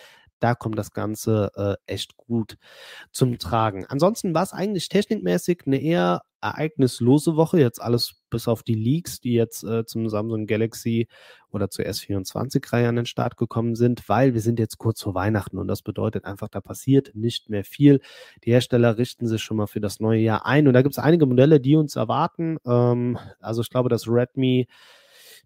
[0.41, 2.57] da kommt das Ganze äh, echt gut
[3.12, 3.87] zum Tragen.
[3.87, 7.59] Ansonsten war es eigentlich technikmäßig eine eher ereignislose Woche.
[7.59, 11.09] Jetzt alles bis auf die Leaks, die jetzt äh, zum Samsung Galaxy
[11.51, 15.59] oder zur S24-Reihe an den Start gekommen sind, weil wir sind jetzt kurz vor Weihnachten
[15.59, 18.01] und das bedeutet einfach, da passiert nicht mehr viel.
[18.45, 21.03] Die Hersteller richten sich schon mal für das neue Jahr ein und da gibt es
[21.03, 22.59] einige Modelle, die uns erwarten.
[22.66, 24.68] Ähm, also ich glaube, das Redmi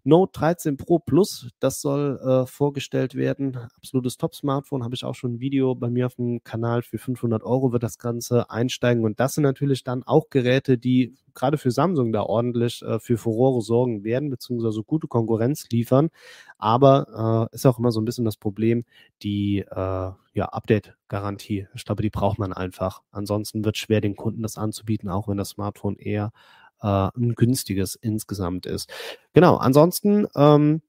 [0.03, 3.57] Note 13 Pro Plus, das soll äh, vorgestellt werden.
[3.75, 6.81] Absolutes Top-Smartphone, habe ich auch schon ein Video bei mir auf dem Kanal.
[6.81, 9.05] Für 500 Euro wird das Ganze einsteigen.
[9.05, 13.17] Und das sind natürlich dann auch Geräte, die gerade für Samsung da ordentlich äh, für
[13.17, 16.09] Furore sorgen werden, beziehungsweise gute Konkurrenz liefern.
[16.57, 18.85] Aber äh, ist auch immer so ein bisschen das Problem,
[19.21, 21.67] die äh, ja, Update-Garantie.
[21.75, 23.01] Ich glaube, die braucht man einfach.
[23.11, 26.31] Ansonsten wird es schwer, den Kunden das anzubieten, auch wenn das Smartphone eher
[26.81, 28.91] äh, ein günstiges insgesamt ist.
[29.33, 30.81] Genau, ansonsten ähm,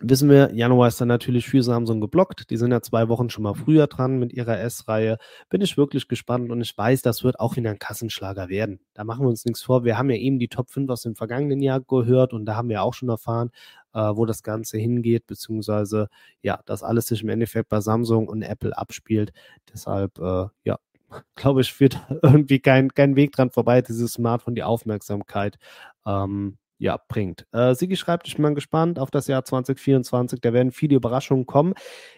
[0.00, 2.50] wissen wir, Januar ist dann natürlich für Samsung geblockt.
[2.50, 5.18] Die sind ja zwei Wochen schon mal früher dran mit ihrer S-Reihe.
[5.48, 8.80] Bin ich wirklich gespannt und ich weiß, das wird auch wieder ein Kassenschlager werden.
[8.94, 9.84] Da machen wir uns nichts vor.
[9.84, 12.68] Wir haben ja eben die Top 5 aus dem vergangenen Jahr gehört und da haben
[12.68, 13.50] wir auch schon erfahren,
[13.94, 16.08] äh, wo das Ganze hingeht, beziehungsweise
[16.42, 19.32] ja, dass alles sich im Endeffekt bei Samsung und Apple abspielt.
[19.72, 20.78] Deshalb, äh, ja,
[21.36, 25.58] glaube ich, führt irgendwie kein, kein Weg dran vorbei, dieses Smartphone die Aufmerksamkeit
[26.06, 27.46] ähm, ja, bringt.
[27.52, 30.40] Äh, Sigi schreibt, ich bin gespannt auf das Jahr 2024.
[30.40, 31.74] Da werden viele Überraschungen kommen.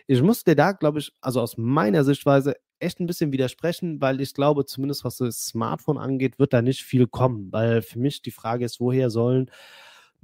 [0.07, 4.22] Ich muss dir da, glaube ich, also aus meiner Sichtweise echt ein bisschen widersprechen, weil
[4.22, 7.53] ich glaube, zumindest was das Smartphone angeht, wird da nicht viel kommen.
[7.53, 9.51] Weil für mich die Frage ist, woher sollen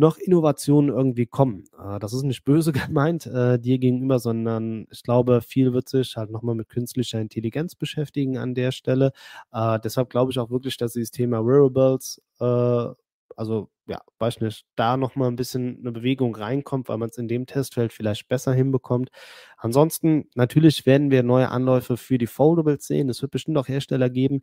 [0.00, 1.64] noch Innovationen irgendwie kommen.
[1.78, 6.16] Äh, das ist nicht böse gemeint äh, dir gegenüber, sondern ich glaube, viel wird sich
[6.16, 9.12] halt nochmal mit künstlicher Intelligenz beschäftigen an der Stelle.
[9.52, 12.94] Äh, deshalb glaube ich auch wirklich, dass dieses Thema Wearables, äh,
[13.36, 17.28] also ja, weiß nicht, da nochmal ein bisschen eine Bewegung reinkommt, weil man es in
[17.28, 19.10] dem Testfeld vielleicht besser hinbekommt.
[19.56, 23.08] Ansonsten, natürlich werden wir neue Anläufe für die Foldables sehen.
[23.08, 24.42] Es wird bestimmt auch Hersteller geben,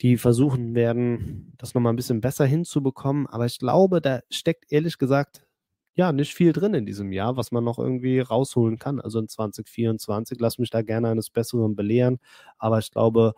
[0.00, 3.26] die versuchen werden, das nochmal ein bisschen besser hinzubekommen.
[3.26, 5.46] Aber ich glaube, da steckt ehrlich gesagt
[5.94, 9.00] ja nicht viel drin in diesem Jahr, was man noch irgendwie rausholen kann.
[9.00, 12.18] Also in 2024, lass mich da gerne eines Besseren belehren.
[12.58, 13.34] Aber ich glaube,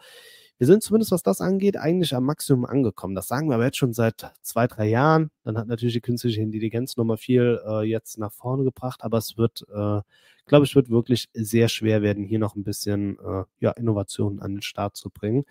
[0.63, 3.17] wir sind zumindest, was das angeht, eigentlich am Maximum angekommen.
[3.17, 5.33] Das sagen wir aber jetzt schon seit zwei, drei Jahren.
[5.43, 9.37] Dann hat natürlich die künstliche Intelligenz nochmal viel äh, jetzt nach vorne gebracht, aber es
[9.37, 10.03] wird, äh,
[10.47, 14.53] glaube ich, wird wirklich sehr schwer werden, hier noch ein bisschen äh, ja, Innovationen an
[14.53, 15.47] den Start zu bringen.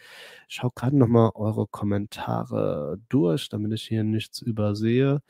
[0.48, 5.22] Ich schaue gerade nochmal eure Kommentare durch, damit ich hier nichts übersehe.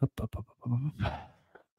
[0.00, 1.02] Hopp, hopp, hopp,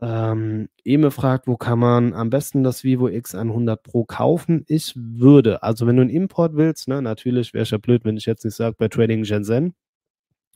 [0.04, 4.66] ähm, Eme fragt, wo kann man am besten das Vivo X100 Pro kaufen?
[4.68, 8.18] Ich würde, also wenn du einen Import willst, ne, natürlich wäre es ja blöd, wenn
[8.18, 9.74] ich jetzt nicht sage, bei Trading Shenzhen.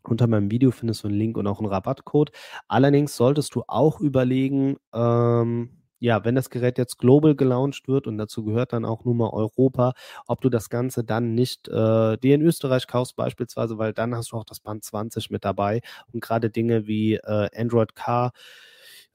[0.03, 2.31] Unter meinem Video findest du einen Link und auch einen Rabattcode.
[2.67, 5.69] Allerdings solltest du auch überlegen, ähm,
[5.99, 9.29] ja, wenn das Gerät jetzt global gelauncht wird und dazu gehört dann auch nur mal
[9.31, 9.93] Europa,
[10.27, 14.31] ob du das Ganze dann nicht äh, dir in Österreich kaufst beispielsweise, weil dann hast
[14.31, 15.81] du auch das Band 20 mit dabei
[16.13, 18.31] und gerade Dinge wie äh, Android Car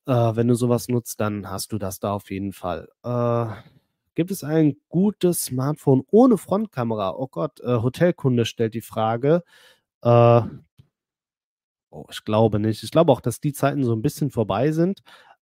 [0.07, 2.89] äh, wenn du sowas nutzt, dann hast du das da auf jeden Fall.
[3.05, 3.47] Äh,
[4.15, 7.15] gibt es ein gutes Smartphone ohne Frontkamera?
[7.17, 9.43] Oh Gott, äh, Hotelkunde stellt die Frage.
[10.03, 10.43] Äh,
[11.91, 12.83] oh, ich glaube nicht.
[12.83, 15.03] Ich glaube auch, dass die Zeiten so ein bisschen vorbei sind.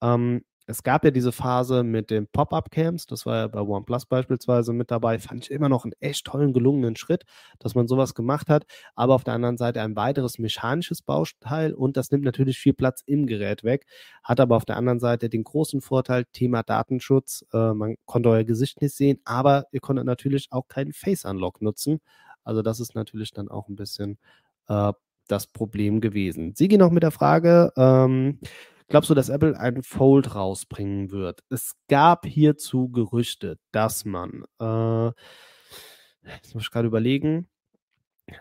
[0.01, 4.71] Ähm, es gab ja diese Phase mit den Pop-Up-Cams, das war ja bei OnePlus beispielsweise
[4.73, 7.25] mit dabei, fand ich immer noch einen echt tollen, gelungenen Schritt,
[7.59, 8.65] dass man sowas gemacht hat,
[8.95, 13.03] aber auf der anderen Seite ein weiteres mechanisches Bauteil und das nimmt natürlich viel Platz
[13.05, 13.85] im Gerät weg,
[14.23, 18.45] hat aber auf der anderen Seite den großen Vorteil, Thema Datenschutz, äh, man konnte euer
[18.45, 21.99] Gesicht nicht sehen, aber ihr konntet natürlich auch keinen Face-Unlock nutzen,
[22.43, 24.17] also das ist natürlich dann auch ein bisschen
[24.67, 24.93] äh,
[25.27, 26.53] das Problem gewesen.
[26.55, 28.39] Sie gehen noch mit der Frage, ähm,
[28.91, 31.43] glaubst du, dass Apple einen Fold rausbringen wird?
[31.49, 35.07] Es gab hierzu Gerüchte, dass man, äh,
[36.35, 37.47] jetzt muss ich gerade überlegen,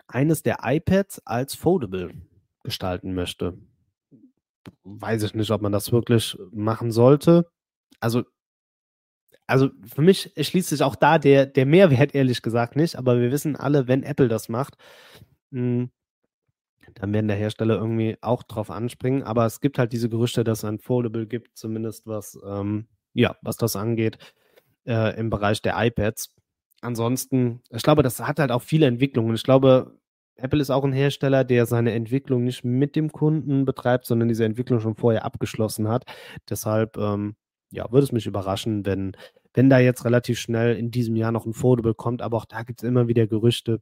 [0.07, 2.11] eines der iPads als Foldable
[2.63, 3.57] gestalten möchte.
[4.83, 7.49] Weiß ich nicht, ob man das wirklich machen sollte.
[7.99, 8.23] Also,
[9.47, 13.31] also für mich schließt sich auch da der, der Mehrwert ehrlich gesagt nicht, aber wir
[13.31, 14.75] wissen alle, wenn Apple das macht,
[15.51, 15.91] mh, hm,
[16.95, 19.23] dann werden der Hersteller irgendwie auch drauf anspringen.
[19.23, 23.35] Aber es gibt halt diese Gerüchte, dass es ein Foldable gibt, zumindest was, ähm, ja,
[23.41, 24.17] was das angeht,
[24.85, 26.35] äh, im Bereich der iPads.
[26.81, 29.35] Ansonsten, ich glaube, das hat halt auch viele Entwicklungen.
[29.35, 29.99] Ich glaube,
[30.35, 34.45] Apple ist auch ein Hersteller, der seine Entwicklung nicht mit dem Kunden betreibt, sondern diese
[34.45, 36.05] Entwicklung schon vorher abgeschlossen hat.
[36.49, 37.35] Deshalb, ähm,
[37.69, 39.15] ja, würde es mich überraschen, wenn,
[39.53, 42.21] wenn da jetzt relativ schnell in diesem Jahr noch ein Foldable kommt.
[42.21, 43.81] Aber auch da gibt es immer wieder Gerüchte,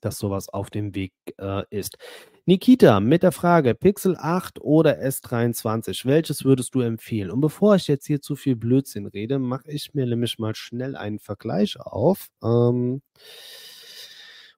[0.00, 1.98] dass sowas auf dem Weg äh, ist.
[2.46, 7.30] Nikita mit der Frage Pixel 8 oder S23, welches würdest du empfehlen?
[7.30, 10.96] Und bevor ich jetzt hier zu viel Blödsinn rede, mache ich mir nämlich mal schnell
[10.96, 12.28] einen Vergleich auf.
[12.42, 13.02] Ähm,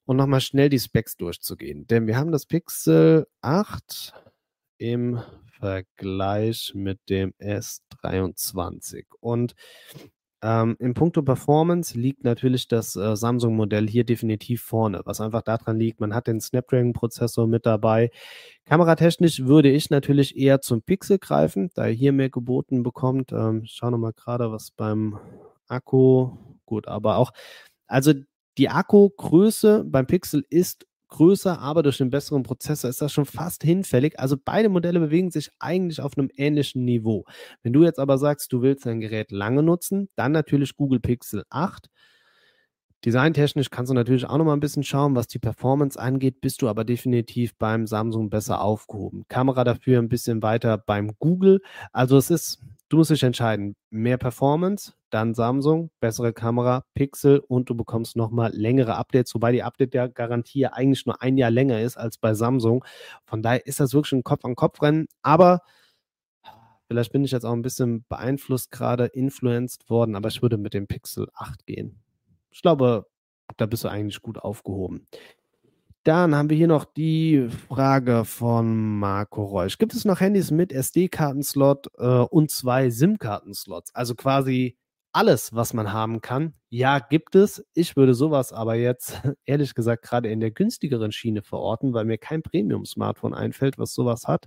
[0.04, 1.86] und nochmal schnell die Specs durchzugehen.
[1.86, 4.12] Denn wir haben das Pixel 8
[4.78, 5.20] im
[5.60, 9.04] Vergleich mit dem S23.
[9.20, 9.54] Und
[10.42, 15.78] ähm, in puncto Performance liegt natürlich das äh, Samsung-Modell hier definitiv vorne, was einfach daran
[15.78, 18.10] liegt, man hat den Snapdragon-Prozessor mit dabei.
[18.64, 23.32] Kameratechnisch würde ich natürlich eher zum Pixel greifen, da er hier mehr geboten bekommt.
[23.32, 25.18] Ähm, ich schaue nochmal gerade, was beim
[25.68, 27.32] Akku, gut, aber auch,
[27.86, 28.14] also
[28.58, 33.62] die Akkugröße beim Pixel ist größer, aber durch den besseren Prozessor ist das schon fast
[33.62, 34.18] hinfällig.
[34.18, 37.24] Also beide Modelle bewegen sich eigentlich auf einem ähnlichen Niveau.
[37.62, 41.44] Wenn du jetzt aber sagst, du willst dein Gerät lange nutzen, dann natürlich Google Pixel
[41.50, 41.88] 8.
[43.04, 46.62] Designtechnisch kannst du natürlich auch noch mal ein bisschen schauen, was die Performance angeht, bist
[46.62, 49.24] du aber definitiv beim Samsung besser aufgehoben.
[49.28, 51.60] Kamera dafür ein bisschen weiter beim Google.
[51.92, 53.76] Also es ist Du musst dich entscheiden.
[53.90, 59.62] Mehr Performance, dann Samsung, bessere Kamera, Pixel und du bekommst nochmal längere Updates, wobei die
[59.62, 62.84] Update-Garantie eigentlich nur ein Jahr länger ist als bei Samsung.
[63.26, 65.06] Von daher ist das wirklich ein Kopf-an-Kopf-Rennen.
[65.22, 65.60] Aber
[66.88, 70.74] vielleicht bin ich jetzt auch ein bisschen beeinflusst gerade, influenced worden, aber ich würde mit
[70.74, 72.02] dem Pixel 8 gehen.
[72.50, 73.06] Ich glaube,
[73.56, 75.06] da bist du eigentlich gut aufgehoben.
[76.04, 79.76] Dann haben wir hier noch die Frage von Marco Reusch.
[79.76, 83.94] Gibt es noch Handys mit SD-Kartenslot äh, und zwei SIM-Kartenslots?
[83.94, 84.78] Also quasi
[85.12, 86.54] alles, was man haben kann.
[86.70, 87.64] Ja, gibt es.
[87.74, 92.16] Ich würde sowas aber jetzt ehrlich gesagt gerade in der günstigeren Schiene verorten, weil mir
[92.16, 94.46] kein Premium-Smartphone einfällt, was sowas hat.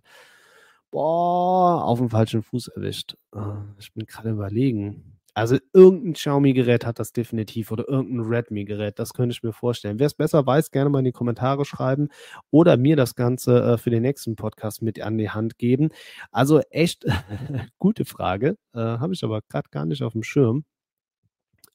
[0.89, 3.15] Boah, auf dem falschen Fuß erwischt.
[3.35, 3.39] Äh,
[3.77, 5.19] ich bin gerade überlegen.
[5.33, 9.97] Also irgendein Xiaomi-Gerät hat das definitiv oder irgendein Redmi-Gerät, das könnte ich mir vorstellen.
[9.99, 12.09] Wer es besser weiß, gerne mal in die Kommentare schreiben
[12.51, 15.89] oder mir das Ganze äh, für den nächsten Podcast mit an die Hand geben.
[16.31, 17.05] Also echt
[17.79, 20.65] gute Frage, äh, habe ich aber gerade gar nicht auf dem Schirm.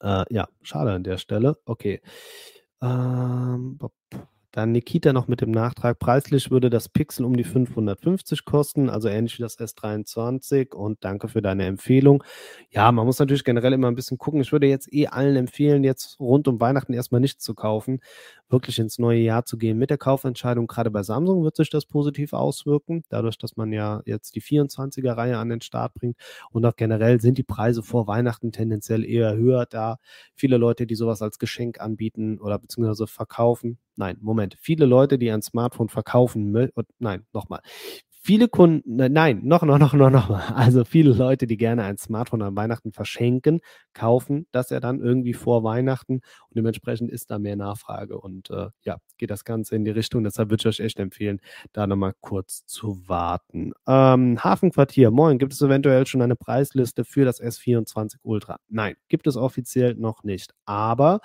[0.00, 1.56] Äh, ja, schade an der Stelle.
[1.64, 2.00] Okay.
[2.80, 3.78] Ähm,
[4.58, 6.00] dann Nikita noch mit dem Nachtrag.
[6.00, 10.74] Preislich würde das Pixel um die 550 kosten, also ähnlich wie das S23.
[10.74, 12.24] Und danke für deine Empfehlung.
[12.70, 14.40] Ja, man muss natürlich generell immer ein bisschen gucken.
[14.40, 18.00] Ich würde jetzt eh allen empfehlen, jetzt rund um Weihnachten erstmal nichts zu kaufen,
[18.48, 20.66] wirklich ins neue Jahr zu gehen mit der Kaufentscheidung.
[20.66, 25.38] Gerade bei Samsung wird sich das positiv auswirken, dadurch, dass man ja jetzt die 24er-Reihe
[25.38, 26.16] an den Start bringt.
[26.50, 29.98] Und auch generell sind die Preise vor Weihnachten tendenziell eher höher, da
[30.34, 35.30] viele Leute, die sowas als Geschenk anbieten oder beziehungsweise verkaufen, nein, Moment, viele Leute, die
[35.30, 37.60] ein Smartphone verkaufen, nein, nochmal,
[38.28, 40.28] viele Kunden, ne, nein, noch, noch, noch, noch, noch.
[40.54, 43.60] Also viele Leute, die gerne ein Smartphone an Weihnachten verschenken,
[43.94, 48.68] kaufen das ja dann irgendwie vor Weihnachten und dementsprechend ist da mehr Nachfrage und äh,
[48.82, 50.24] ja, geht das Ganze in die Richtung.
[50.24, 51.40] Deshalb würde ich euch echt empfehlen,
[51.72, 53.72] da nochmal kurz zu warten.
[53.86, 58.58] Ähm, Hafenquartier, moin, gibt es eventuell schon eine Preisliste für das S24 Ultra?
[58.68, 61.20] Nein, gibt es offiziell noch nicht, aber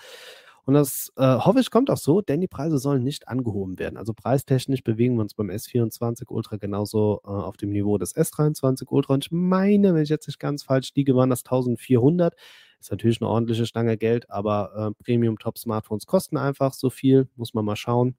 [0.65, 3.97] und das äh, hoffe ich kommt auch so, denn die Preise sollen nicht angehoben werden.
[3.97, 8.87] Also preistechnisch bewegen wir uns beim S24 Ultra genauso äh, auf dem Niveau des S23
[8.87, 9.13] Ultra.
[9.15, 12.35] Und ich meine, wenn ich jetzt nicht ganz falsch liege, waren das 1400.
[12.79, 17.65] Ist natürlich eine ordentliche Stange Geld, aber äh, Premium-Top-Smartphones kosten einfach so viel, muss man
[17.65, 18.15] mal schauen.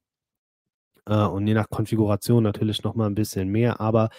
[1.06, 4.10] Äh, und je nach Konfiguration natürlich nochmal ein bisschen mehr, aber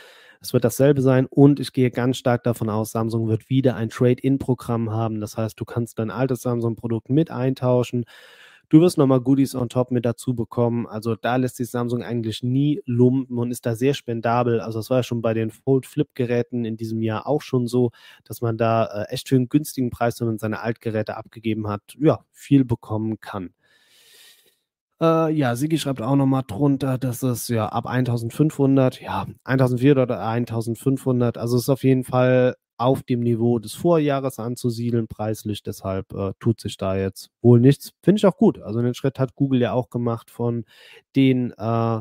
[0.41, 3.89] Es wird dasselbe sein und ich gehe ganz stark davon aus, Samsung wird wieder ein
[3.89, 5.19] Trade-in-Programm haben.
[5.21, 8.05] Das heißt, du kannst dein altes Samsung-Produkt mit eintauschen
[8.69, 10.88] Du wirst nochmal Goodies on top mit dazu bekommen.
[10.88, 14.59] Also da lässt sich Samsung eigentlich nie lumpen und ist da sehr spendabel.
[14.59, 17.67] Also das war ja schon bei den Fold Flip Geräten in diesem Jahr auch schon
[17.67, 17.91] so,
[18.23, 21.81] dass man da äh, echt für einen günstigen Preis, wenn man seine Altgeräte abgegeben hat,
[21.99, 23.51] ja, viel bekommen kann.
[25.01, 30.21] Äh, ja, Sigi schreibt auch nochmal drunter, dass es ja ab 1500, ja, 1400 oder
[30.25, 35.63] 1500, also es ist auf jeden Fall auf dem Niveau des Vorjahres anzusiedeln, preislich.
[35.63, 37.93] Deshalb äh, tut sich da jetzt wohl nichts.
[38.03, 38.59] Finde ich auch gut.
[38.61, 40.65] Also den Schritt hat Google ja auch gemacht von
[41.15, 41.55] den äh,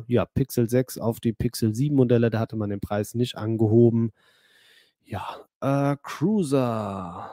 [0.07, 2.31] ja, Pixel 6 auf die Pixel 7 Modelle.
[2.31, 4.11] Da hatte man den Preis nicht angehoben.
[5.05, 5.25] Ja,
[5.61, 7.31] äh, Cruiser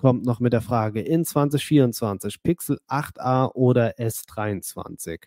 [0.00, 5.24] kommt noch mit der Frage in 2024 Pixel 8a oder S23.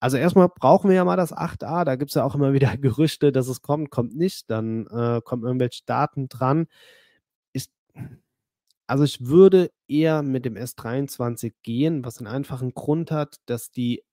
[0.00, 1.84] Also erstmal brauchen wir ja mal das 8a.
[1.84, 4.50] Da gibt es ja auch immer wieder Gerüchte, dass es kommt, kommt nicht.
[4.50, 6.66] Dann äh, kommen irgendwelche Daten dran.
[7.54, 7.70] Ich,
[8.86, 14.04] also ich würde eher mit dem S23 gehen, was einen einfachen Grund hat, dass die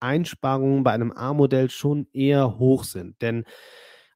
[0.00, 3.22] Einsparungen bei einem A-Modell schon eher hoch sind.
[3.22, 3.46] Denn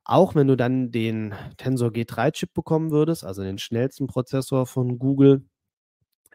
[0.08, 5.44] auch wenn du dann den Tensor G3-Chip bekommen würdest, also den schnellsten Prozessor von Google,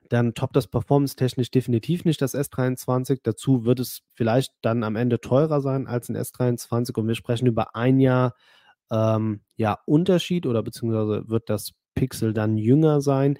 [0.09, 3.21] dann toppt das performance-technisch definitiv nicht das S23.
[3.23, 7.47] Dazu wird es vielleicht dann am Ende teurer sein als ein S23 und wir sprechen
[7.47, 8.35] über ein Jahr
[8.91, 13.39] ähm, ja, Unterschied oder beziehungsweise wird das Pixel dann jünger sein.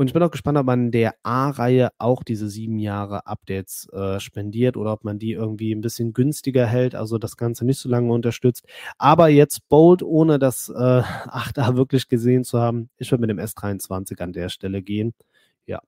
[0.00, 4.18] Und ich bin auch gespannt, ob man der A-Reihe auch diese sieben Jahre Updates äh,
[4.18, 7.90] spendiert oder ob man die irgendwie ein bisschen günstiger hält, also das Ganze nicht so
[7.90, 8.64] lange unterstützt.
[8.96, 10.72] Aber jetzt bold, ohne das äh,
[11.02, 15.12] 8a wirklich gesehen zu haben, ich würde mit dem S23 an der Stelle gehen.
[15.66, 15.82] Ja.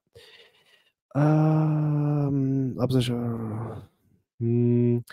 [1.14, 3.14] Ähm, ob sich, äh,
[4.40, 5.04] hm,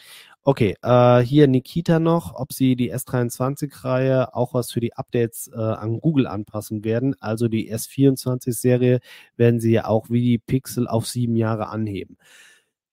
[0.49, 5.59] okay, äh, hier Nikita noch, ob sie die S23-Reihe auch was für die Updates äh,
[5.59, 7.15] an Google anpassen werden.
[7.19, 8.99] Also die S24-Serie
[9.37, 12.17] werden sie ja auch wie die Pixel auf sieben Jahre anheben.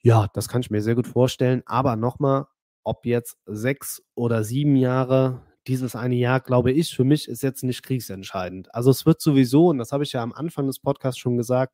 [0.02, 1.62] Ja, das kann ich mir sehr gut vorstellen.
[1.64, 2.44] Aber nochmal,
[2.84, 7.64] ob jetzt sechs oder sieben Jahre, dieses eine Jahr, glaube ich, für mich ist jetzt
[7.64, 8.74] nicht kriegsentscheidend.
[8.74, 11.72] Also es wird sowieso, und das habe ich ja am Anfang des Podcasts schon gesagt,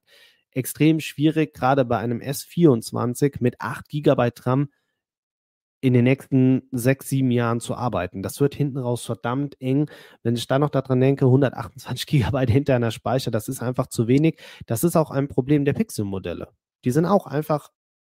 [0.52, 4.68] extrem schwierig, gerade bei einem S24 mit 8 GB RAM
[5.82, 8.22] in den nächsten sechs, sieben Jahren zu arbeiten.
[8.22, 9.90] Das wird hinten raus verdammt eng.
[10.22, 14.40] Wenn ich da noch daran denke, 128 GB hinter Speicher, das ist einfach zu wenig.
[14.66, 16.48] Das ist auch ein Problem der Pixel-Modelle.
[16.84, 17.70] Die sind auch einfach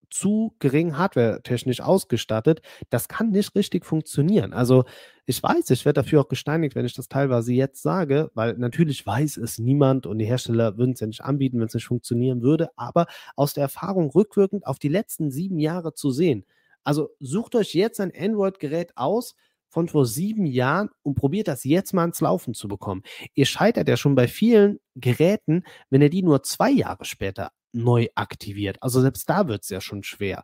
[0.10, 2.62] zu gering hardware-technisch ausgestattet.
[2.90, 4.52] Das kann nicht richtig funktionieren.
[4.54, 4.84] Also
[5.26, 9.06] ich weiß, ich werde dafür auch gesteinigt, wenn ich das teilweise jetzt sage, weil natürlich
[9.06, 12.42] weiß es niemand und die Hersteller würden es ja nicht anbieten, wenn es nicht funktionieren
[12.42, 12.70] würde.
[12.76, 13.08] Aber
[13.38, 16.46] aus der Erfahrung rückwirkend auf die letzten sieben Jahre zu sehen.
[16.84, 19.36] Also sucht euch jetzt ein Android-Gerät aus,
[19.74, 23.02] von vor sieben Jahren und probiert das jetzt mal ins Laufen zu bekommen.
[23.34, 28.08] Ihr scheitert ja schon bei vielen Geräten, wenn ihr die nur zwei Jahre später neu
[28.14, 28.78] aktiviert.
[28.82, 30.44] Also selbst da wird es ja schon schwer.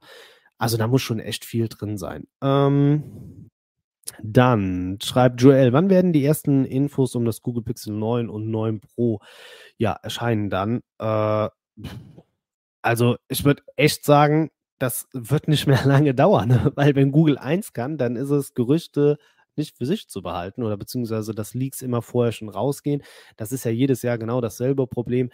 [0.58, 2.28] Also da muss schon echt viel drin sein.
[2.42, 3.50] Ähm,
[4.24, 8.82] dann schreibt Joel, wann werden die ersten Infos um das Google Pixel 9 und 9
[8.82, 9.20] Pro
[9.78, 10.82] ja erscheinen dann?
[10.98, 11.50] Äh,
[12.82, 14.50] also ich würde echt sagen,
[14.80, 16.72] das wird nicht mehr lange dauern, ne?
[16.76, 19.18] weil wenn Google 1 kann, dann ist es Gerüchte
[19.56, 23.04] nicht für sich zu behalten oder beziehungsweise dass Leaks immer vorher schon rausgehen.
[23.38, 25.30] Das ist ja jedes Jahr genau dasselbe Problem.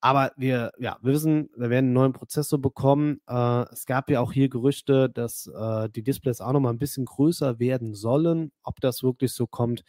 [0.00, 3.22] Aber wir, ja, wir wissen, wir werden einen neuen Prozessor bekommen.
[3.26, 7.06] Äh, es gab ja auch hier Gerüchte, dass äh, die Displays auch nochmal ein bisschen
[7.06, 8.52] größer werden sollen.
[8.62, 9.82] Ob das wirklich so kommt,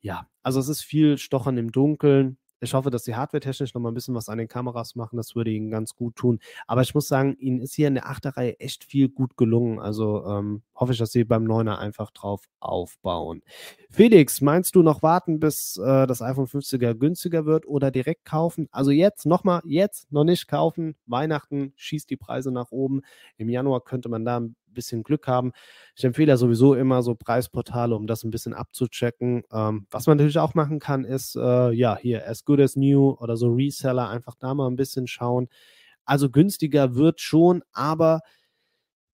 [0.00, 2.38] ja, also es ist viel Stochern im Dunkeln.
[2.60, 5.16] Ich hoffe, dass sie hardware-technisch noch mal ein bisschen was an den Kameras machen.
[5.16, 6.40] Das würde ihnen ganz gut tun.
[6.66, 9.78] Aber ich muss sagen, ihnen ist hier in der Achterreihe echt viel gut gelungen.
[9.78, 13.42] Also ähm, hoffe ich, dass sie beim Neuner einfach drauf aufbauen.
[13.90, 18.68] Felix, meinst du noch warten, bis äh, das iPhone 50er günstiger wird oder direkt kaufen?
[18.70, 20.96] Also jetzt nochmal, jetzt noch nicht kaufen.
[21.06, 23.02] Weihnachten schießt die Preise nach oben.
[23.36, 24.40] Im Januar könnte man da
[24.78, 25.52] bisschen Glück haben.
[25.96, 29.42] Ich empfehle ja sowieso immer so Preisportale, um das ein bisschen abzuchecken.
[29.52, 33.10] Ähm, was man natürlich auch machen kann, ist äh, ja hier as good as new
[33.18, 35.48] oder so Reseller, einfach da mal ein bisschen schauen.
[36.04, 38.20] Also günstiger wird schon, aber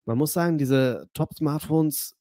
[0.04, 2.14] man muss sagen, diese Top-Smartphones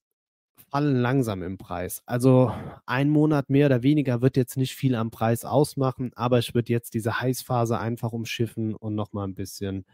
[0.72, 2.02] fallen langsam im Preis.
[2.08, 2.52] Also
[2.88, 6.72] ein Monat mehr oder weniger wird jetzt nicht viel am Preis ausmachen, aber ich würde
[6.72, 9.86] jetzt diese Heißphase einfach umschiffen und nochmal ein bisschen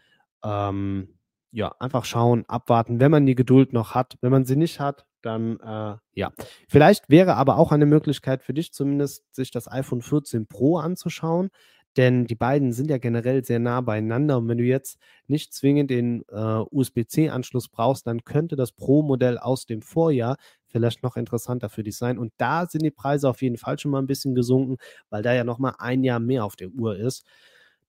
[0.44, 1.19] ähm,
[1.52, 4.18] ja, einfach schauen, abwarten, wenn man die Geduld noch hat.
[4.22, 6.32] Wenn man sie nicht hat, dann äh, ja.
[6.68, 11.50] Vielleicht wäre aber auch eine Möglichkeit für dich zumindest, sich das iPhone 14 Pro anzuschauen,
[11.98, 14.38] denn die beiden sind ja generell sehr nah beieinander.
[14.38, 19.66] Und wenn du jetzt nicht zwingend den äh, USB-C-Anschluss brauchst, dann könnte das Pro-Modell aus
[19.66, 20.38] dem Vorjahr
[20.68, 22.20] vielleicht noch interessanter für dich sein.
[22.20, 24.78] Und da sind die Preise auf jeden Fall schon mal ein bisschen gesunken,
[25.10, 27.26] weil da ja noch mal ein Jahr mehr auf der Uhr ist.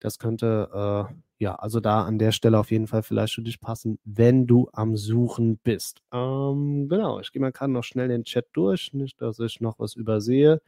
[0.00, 3.60] Das könnte, äh, ja, also da an der Stelle auf jeden Fall vielleicht für dich
[3.60, 6.02] passen, wenn du am Suchen bist.
[6.12, 9.78] Ähm, genau, ich gehe mal gerade noch schnell den Chat durch, nicht, dass ich noch
[9.78, 10.60] was übersehe.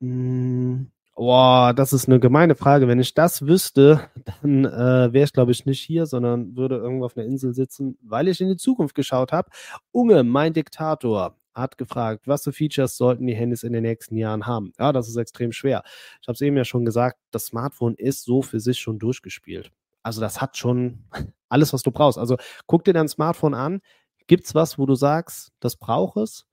[0.00, 2.88] Hm, Boah, das ist eine gemeine Frage.
[2.88, 4.00] Wenn ich das wüsste,
[4.42, 7.98] dann äh, wäre ich, glaube ich, nicht hier, sondern würde irgendwo auf einer Insel sitzen,
[8.02, 9.50] weil ich in die Zukunft geschaut habe.
[9.92, 14.46] Unge, mein Diktator, hat gefragt, was für Features sollten die Handys in den nächsten Jahren
[14.46, 14.72] haben?
[14.78, 15.82] Ja, das ist extrem schwer.
[16.20, 19.72] Ich habe es eben ja schon gesagt, das Smartphone ist so für sich schon durchgespielt.
[20.02, 21.04] Also das hat schon
[21.48, 22.18] alles, was du brauchst.
[22.18, 22.36] Also
[22.66, 23.80] guck dir dein Smartphone an.
[24.26, 26.46] Gibt es was, wo du sagst, das braucht es?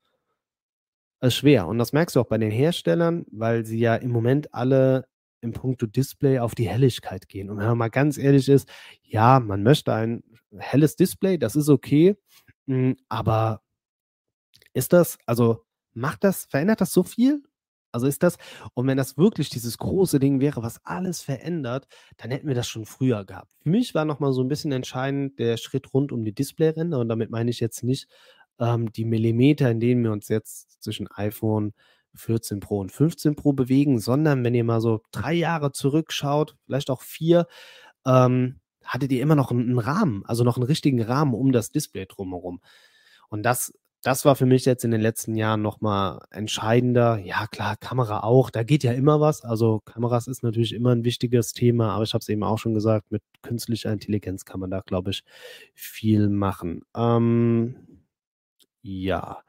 [1.19, 1.67] Das ist schwer.
[1.67, 5.05] Und das merkst du auch bei den Herstellern, weil sie ja im Moment alle
[5.41, 7.49] im Punkto Display auf die Helligkeit gehen.
[7.49, 8.69] Und wenn man mal ganz ehrlich ist,
[9.03, 10.23] ja, man möchte ein
[10.57, 12.17] helles Display, das ist okay,
[12.67, 13.61] hm, aber
[14.79, 15.63] ist das, also
[15.93, 17.43] macht das, verändert das so viel?
[17.91, 18.37] Also ist das,
[18.75, 22.67] und wenn das wirklich dieses große Ding wäre, was alles verändert, dann hätten wir das
[22.67, 23.51] schon früher gehabt.
[23.63, 27.09] Für mich war nochmal so ein bisschen entscheidend der Schritt rund um die Displayränder und
[27.09, 28.07] damit meine ich jetzt nicht
[28.59, 31.73] ähm, die Millimeter, in denen wir uns jetzt zwischen iPhone
[32.13, 36.89] 14 Pro und 15 Pro bewegen, sondern wenn ihr mal so drei Jahre zurückschaut, vielleicht
[36.89, 37.47] auch vier,
[38.05, 42.05] ähm, hattet ihr immer noch einen Rahmen, also noch einen richtigen Rahmen um das Display
[42.05, 42.61] drumherum.
[43.29, 43.73] Und das
[44.03, 47.17] das war für mich jetzt in den letzten Jahren nochmal entscheidender.
[47.17, 49.43] Ja, klar, Kamera auch, da geht ja immer was.
[49.43, 52.73] Also Kameras ist natürlich immer ein wichtiges Thema, aber ich habe es eben auch schon
[52.73, 55.23] gesagt, mit künstlicher Intelligenz kann man da, glaube ich,
[55.73, 56.83] viel machen.
[56.95, 57.75] Ähm,
[58.81, 59.43] ja.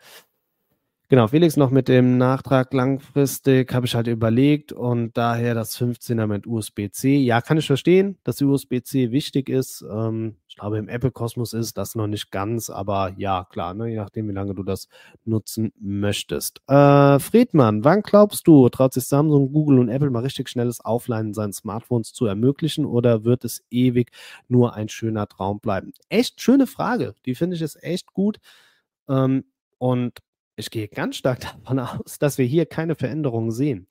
[1.09, 6.29] Genau, Felix noch mit dem Nachtrag langfristig habe ich halt überlegt und daher das 15er
[6.29, 7.17] mit USB-C.
[7.19, 9.85] Ja, kann ich verstehen, dass USB-C wichtig ist.
[9.91, 14.29] Ähm, glaube, im Apple-Kosmos ist das noch nicht ganz, aber ja, klar, ne, je nachdem,
[14.29, 14.89] wie lange du das
[15.25, 16.61] nutzen möchtest.
[16.69, 21.35] Äh, Friedmann, wann glaubst du, traut sich Samsung, Google und Apple mal richtig schnelles Aufladen
[21.35, 24.13] seinen Smartphones zu ermöglichen oder wird es ewig
[24.49, 25.93] nur ein schöner Traum bleiben?
[26.09, 27.15] Echt schöne Frage.
[27.27, 28.39] Die finde ich jetzt echt gut.
[29.09, 29.45] Ähm,
[29.79, 30.19] und
[30.57, 33.89] ich gehe ganz stark davon aus, dass wir hier keine Veränderungen sehen.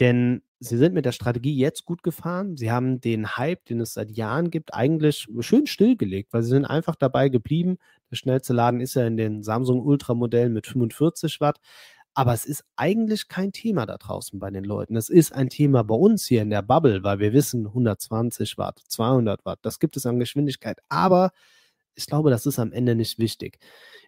[0.00, 2.56] Denn sie sind mit der Strategie jetzt gut gefahren.
[2.56, 6.64] Sie haben den Hype, den es seit Jahren gibt, eigentlich schön stillgelegt, weil sie sind
[6.64, 7.78] einfach dabei geblieben.
[8.10, 11.58] Der schnellste Laden ist ja in den Samsung Ultra Modellen mit 45 Watt.
[12.14, 14.96] Aber es ist eigentlich kein Thema da draußen bei den Leuten.
[14.96, 18.82] Es ist ein Thema bei uns hier in der Bubble, weil wir wissen, 120 Watt,
[18.86, 20.78] 200 Watt, das gibt es an Geschwindigkeit.
[20.90, 21.30] Aber
[21.94, 23.58] ich glaube, das ist am Ende nicht wichtig.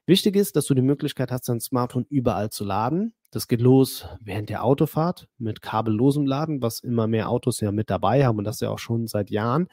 [0.07, 3.15] Wichtig ist, dass du die Möglichkeit hast, dein Smartphone überall zu laden.
[3.35, 7.91] Das geht los während der Autofahrt mit kabellosem Laden, was immer mehr Autos ja mit
[7.91, 9.67] dabei haben und das ja auch schon seit Jahren.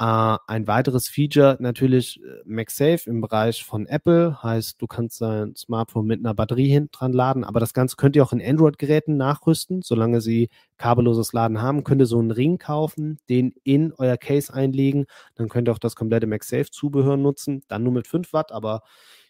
[0.00, 5.54] Äh, ein weiteres Feature natürlich äh, MagSafe im Bereich von Apple, heißt, du kannst dein
[5.54, 9.16] Smartphone mit einer Batterie hinten dran laden, aber das Ganze könnt ihr auch in Android-Geräten
[9.16, 14.16] nachrüsten, solange sie kabelloses Laden haben, könnt ihr so einen Ring kaufen, den in euer
[14.16, 18.50] Case einlegen, dann könnt ihr auch das komplette MagSafe-Zubehör nutzen, dann nur mit 5 Watt,
[18.50, 18.82] aber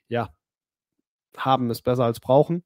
[0.08, 0.30] ja,
[1.36, 2.64] haben ist besser als brauchen.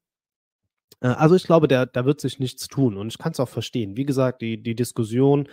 [1.01, 3.49] Äh, also ich glaube, da, da wird sich nichts tun und ich kann es auch
[3.49, 3.97] verstehen.
[3.97, 5.47] Wie gesagt, die, die Diskussion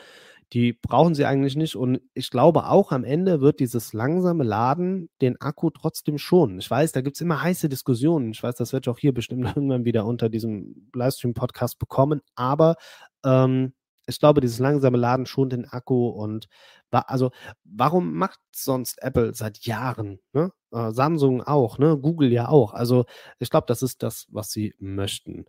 [0.52, 1.76] die brauchen sie eigentlich nicht.
[1.76, 6.58] Und ich glaube auch am Ende wird dieses langsame Laden den Akku trotzdem schonen.
[6.58, 8.32] Ich weiß, da gibt es immer heiße Diskussionen.
[8.32, 12.20] Ich weiß, das werde ich auch hier bestimmt irgendwann wieder unter diesem Livestream-Podcast bekommen.
[12.34, 12.76] Aber
[13.24, 13.74] ähm,
[14.06, 16.48] ich glaube, dieses langsame Laden schont den Akku und
[16.90, 17.30] also
[17.64, 20.18] warum macht sonst Apple seit Jahren?
[20.32, 20.52] Ne?
[20.72, 21.96] Äh, Samsung auch, ne?
[21.96, 22.74] Google ja auch.
[22.74, 23.04] Also
[23.38, 25.46] ich glaube, das ist das, was sie möchten.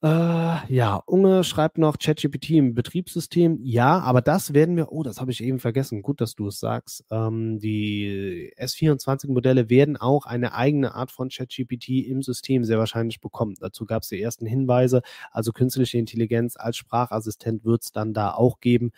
[0.00, 3.58] Äh, ja, Unge schreibt noch ChatGPT im Betriebssystem.
[3.64, 6.02] Ja, aber das werden wir, oh, das habe ich eben vergessen.
[6.02, 7.04] Gut, dass du es sagst.
[7.10, 13.54] Ähm, die S24-Modelle werden auch eine eigene Art von ChatGPT im System sehr wahrscheinlich bekommen.
[13.58, 15.02] Dazu gab es die ersten Hinweise.
[15.32, 18.92] Also künstliche Intelligenz als Sprachassistent wird es dann da auch geben.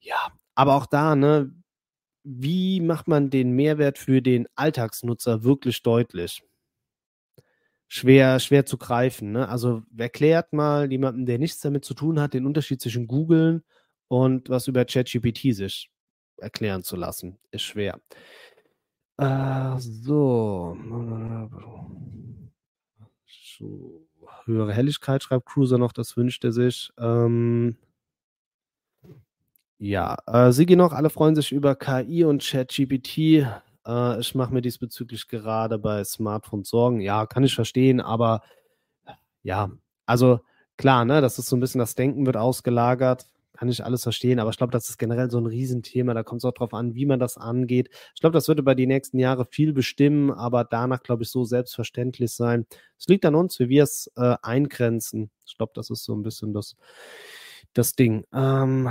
[0.00, 1.52] Ja, aber auch da, ne,
[2.24, 6.42] wie macht man den Mehrwert für den Alltagsnutzer wirklich deutlich?
[7.88, 9.32] Schwer, schwer zu greifen.
[9.32, 9.48] Ne?
[9.48, 13.64] Also erklärt mal jemandem, der nichts damit zu tun hat, den Unterschied zwischen Googlen
[14.08, 15.90] und was über ChatGPT sich
[16.38, 17.38] erklären zu lassen.
[17.50, 18.00] Ist schwer.
[19.18, 20.76] Äh, so.
[23.58, 24.02] so.
[24.44, 26.92] Höhere Helligkeit schreibt Cruiser noch, das wünscht er sich.
[26.98, 27.76] Ähm,
[29.78, 33.46] ja, äh, Sigi noch, alle freuen sich über KI und ChatGPT.
[33.86, 37.00] Äh, ich mache mir diesbezüglich gerade bei Smartphones Sorgen.
[37.00, 38.42] Ja, kann ich verstehen, aber
[39.42, 39.70] ja,
[40.06, 40.40] also
[40.76, 43.26] klar, ne, das ist so ein bisschen das Denken wird ausgelagert.
[43.56, 46.12] kann ich alles verstehen, aber ich glaube, das ist generell so ein Riesenthema.
[46.14, 47.88] Da kommt es auch drauf an, wie man das angeht.
[48.14, 51.44] Ich glaube, das wird über die nächsten Jahre viel bestimmen, aber danach, glaube ich, so
[51.44, 52.66] selbstverständlich sein.
[52.98, 55.30] Es liegt an uns, wie wir es äh, eingrenzen.
[55.46, 56.76] Ich glaube, das ist so ein bisschen das,
[57.72, 58.24] das Ding.
[58.32, 58.90] Ähm,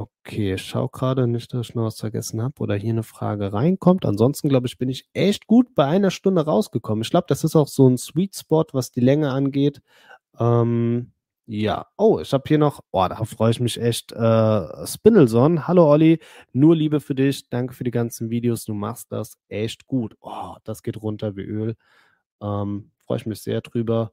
[0.00, 3.52] Okay, ich schaue gerade nicht, dass ich noch was vergessen habe oder hier eine Frage
[3.52, 4.06] reinkommt.
[4.06, 7.02] Ansonsten, glaube ich, bin ich echt gut bei einer Stunde rausgekommen.
[7.02, 9.82] Ich glaube, das ist auch so ein Sweet Spot, was die Länge angeht.
[10.38, 11.12] Ähm,
[11.46, 14.12] ja, oh, ich habe hier noch, oh, da freue ich mich echt.
[14.12, 16.20] Äh, Spindleson, hallo Olli,
[16.52, 20.16] nur Liebe für dich, danke für die ganzen Videos, du machst das echt gut.
[20.20, 21.76] Oh, das geht runter wie Öl.
[22.42, 24.12] Ähm, freue ich mich sehr drüber.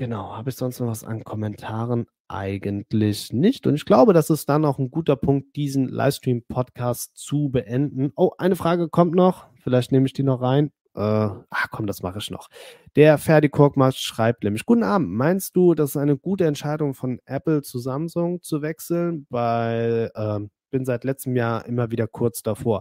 [0.00, 2.06] Genau, habe ich sonst noch was an Kommentaren?
[2.26, 3.66] Eigentlich nicht.
[3.66, 8.10] Und ich glaube, das ist dann auch ein guter Punkt, diesen Livestream-Podcast zu beenden.
[8.16, 9.44] Oh, eine Frage kommt noch.
[9.62, 10.72] Vielleicht nehme ich die noch rein.
[10.94, 12.48] Äh, ach komm, das mache ich noch.
[12.96, 15.10] Der Ferdi Korkmaz schreibt nämlich: Guten Abend.
[15.10, 19.26] Meinst du, das ist eine gute Entscheidung von Apple zu Samsung zu wechseln?
[19.28, 20.40] Weil äh,
[20.70, 22.80] bin seit letztem Jahr immer wieder kurz davor.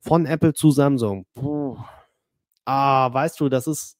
[0.00, 1.26] Von Apple zu Samsung.
[1.34, 1.76] Puh.
[2.64, 3.99] Ah, weißt du, das ist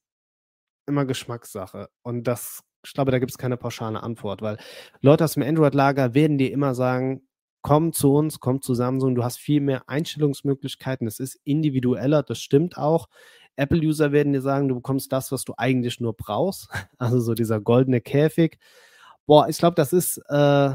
[0.91, 1.89] immer Geschmackssache.
[2.03, 4.59] Und das, ich glaube, da gibt es keine pauschale Antwort, weil
[5.01, 7.23] Leute aus dem Android-Lager werden dir immer sagen,
[7.63, 12.41] komm zu uns, komm zu Samsung, du hast viel mehr Einstellungsmöglichkeiten, es ist individueller, das
[12.41, 13.09] stimmt auch.
[13.57, 16.69] Apple-User werden dir sagen, du bekommst das, was du eigentlich nur brauchst,
[16.99, 18.59] also so dieser goldene Käfig.
[19.27, 20.71] Boah, ich glaube, das ist, äh,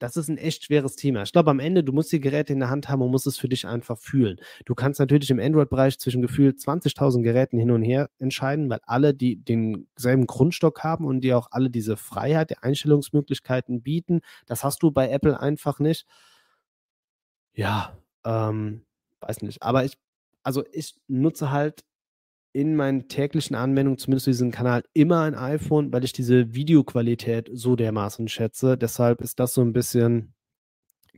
[0.00, 1.22] das ist ein echt schweres Thema.
[1.22, 3.38] Ich glaube, am Ende, du musst die Geräte in der Hand haben und musst es
[3.38, 4.40] für dich einfach fühlen.
[4.64, 9.14] Du kannst natürlich im Android-Bereich zwischen gefühlt 20.000 Geräten hin und her entscheiden, weil alle
[9.14, 14.22] die denselben Grundstock haben und die auch alle diese Freiheit der Einstellungsmöglichkeiten bieten.
[14.46, 16.06] Das hast du bei Apple einfach nicht.
[17.52, 18.86] Ja, ähm,
[19.20, 19.62] weiß nicht.
[19.62, 19.98] Aber ich,
[20.42, 21.84] also ich nutze halt
[22.52, 27.76] in meinen täglichen Anwendungen, zumindest diesen Kanal, immer ein iPhone, weil ich diese Videoqualität so
[27.76, 28.76] dermaßen schätze.
[28.76, 30.34] Deshalb ist das so ein bisschen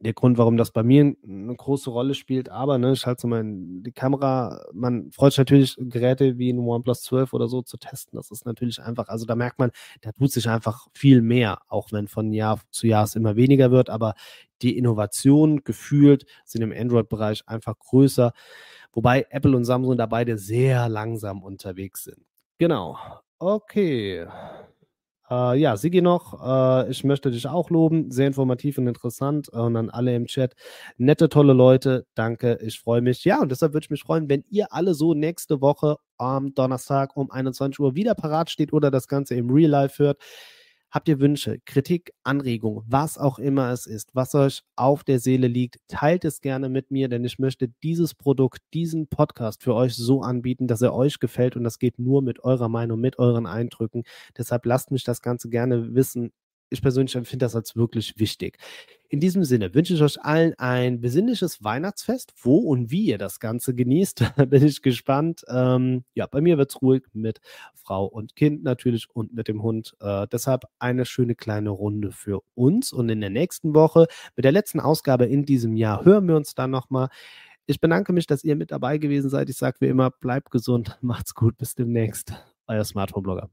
[0.03, 2.49] der Grund, warum das bei mir eine große Rolle spielt.
[2.49, 6.59] Aber ne, ich halte so mein, die Kamera, man freut sich natürlich, Geräte wie ein
[6.59, 8.17] OnePlus 12 oder so zu testen.
[8.17, 9.71] Das ist natürlich einfach, also da merkt man,
[10.01, 13.71] da tut sich einfach viel mehr, auch wenn von Jahr zu Jahr es immer weniger
[13.71, 13.91] wird.
[13.91, 14.15] Aber
[14.61, 18.33] die Innovationen gefühlt sind im Android-Bereich einfach größer.
[18.93, 22.25] Wobei Apple und Samsung da beide sehr langsam unterwegs sind.
[22.59, 22.99] Genau.
[23.39, 24.27] Okay.
[25.33, 28.11] Äh, ja, Sigi noch, äh, ich möchte dich auch loben.
[28.11, 29.49] Sehr informativ und interessant.
[29.49, 30.55] Und an alle im Chat.
[30.99, 32.07] Nette, tolle Leute.
[32.15, 33.25] Danke, ich freue mich.
[33.25, 37.17] Ja, und deshalb würde ich mich freuen, wenn ihr alle so nächste Woche am Donnerstag
[37.17, 40.19] um 21 Uhr wieder parat steht oder das Ganze im Real Life hört.
[40.93, 45.47] Habt ihr Wünsche, Kritik, Anregungen, was auch immer es ist, was euch auf der Seele
[45.47, 49.97] liegt, teilt es gerne mit mir, denn ich möchte dieses Produkt, diesen Podcast für euch
[49.97, 53.47] so anbieten, dass er euch gefällt und das geht nur mit eurer Meinung, mit euren
[53.47, 54.03] Eindrücken.
[54.37, 56.31] Deshalb lasst mich das Ganze gerne wissen
[56.73, 58.59] ich persönlich empfinde das als wirklich wichtig.
[59.09, 62.33] In diesem Sinne wünsche ich euch allen ein besinnliches Weihnachtsfest.
[62.41, 65.45] Wo und wie ihr das Ganze genießt, bin ich gespannt.
[65.49, 67.41] Ähm, ja, bei mir wird es ruhig mit
[67.75, 69.95] Frau und Kind natürlich und mit dem Hund.
[70.01, 72.93] Äh, deshalb eine schöne kleine Runde für uns.
[72.93, 76.55] Und in der nächsten Woche, mit der letzten Ausgabe in diesem Jahr, hören wir uns
[76.55, 77.09] dann nochmal.
[77.67, 79.49] Ich bedanke mich, dass ihr mit dabei gewesen seid.
[79.51, 82.33] Ich sage wie immer, bleibt gesund, macht's gut, bis demnächst.
[82.67, 83.51] Euer Smartphone-Blogger.